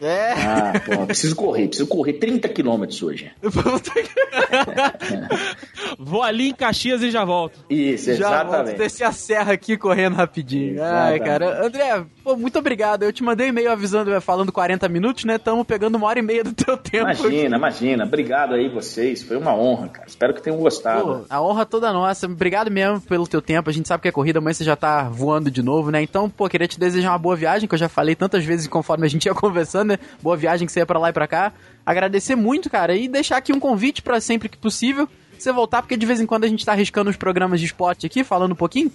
[0.00, 0.32] É.
[0.32, 3.30] Ah, pô, preciso correr, preciso correr 30 quilômetros hoje.
[5.98, 7.58] Vou ali em Caxias e já volto.
[7.68, 8.50] Isso, exatamente.
[8.50, 10.74] Já volto descer a serra aqui correndo rapidinho.
[10.74, 11.12] Exatamente.
[11.12, 11.66] Ai, cara.
[11.66, 13.02] André, pô, muito obrigado.
[13.02, 15.36] Eu te mandei um e-mail avisando, falando 40 minutos, né?
[15.36, 17.04] Estamos pegando uma hora e meia do teu tempo.
[17.04, 18.04] Imagina, imagina.
[18.04, 19.22] Obrigado aí vocês.
[19.22, 20.08] Foi uma honra, cara.
[20.08, 21.02] Espero que tenham gostado.
[21.02, 22.26] Pô, a honra toda nossa.
[22.26, 23.68] Obrigado mesmo pelo teu tempo.
[23.68, 26.02] A gente sabe que é corrida, mas você já tá voando de novo, né?
[26.02, 29.06] Então, pô, queria te desejar uma boa viagem, que eu já falei tantas vezes conforme
[29.06, 29.98] a gente ia conversando, né?
[30.22, 31.52] Boa viagem que você ia pra lá e pra cá.
[31.84, 35.08] Agradecer muito, cara, e deixar aqui um convite para sempre que possível
[35.38, 38.06] você voltar, porque de vez em quando a gente tá arriscando os programas de esporte
[38.06, 38.90] aqui, falando um pouquinho.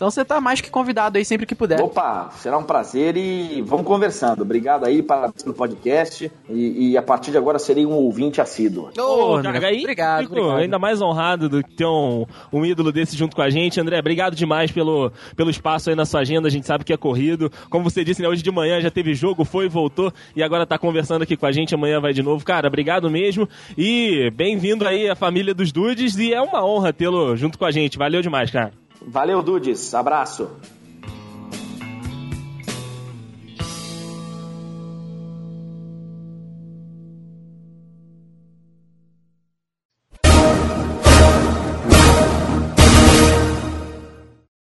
[0.00, 1.78] Então você tá mais que convidado aí sempre que puder.
[1.78, 4.40] Opa, será um prazer e vamos conversando.
[4.40, 8.88] Obrigado aí pelo podcast e, e, a partir de agora serei um ouvinte assíduo.
[8.98, 12.90] Ô, oh, cara, aí, obrigado, fico obrigado, ainda mais honrado de ter um, um, ídolo
[12.90, 13.78] desse junto com a gente.
[13.78, 16.48] André, obrigado demais pelo, pelo espaço aí na sua agenda.
[16.48, 17.52] A gente sabe que é corrido.
[17.68, 20.78] Como você disse, né, hoje de manhã já teve jogo, foi, voltou e agora tá
[20.78, 21.74] conversando aqui com a gente.
[21.74, 22.42] Amanhã vai de novo.
[22.42, 23.46] Cara, obrigado mesmo
[23.76, 27.70] e bem-vindo aí à família dos Dudes e é uma honra tê-lo junto com a
[27.70, 27.98] gente.
[27.98, 28.79] Valeu demais, cara.
[29.00, 29.94] Valeu, Dudes.
[29.94, 30.48] Abraço.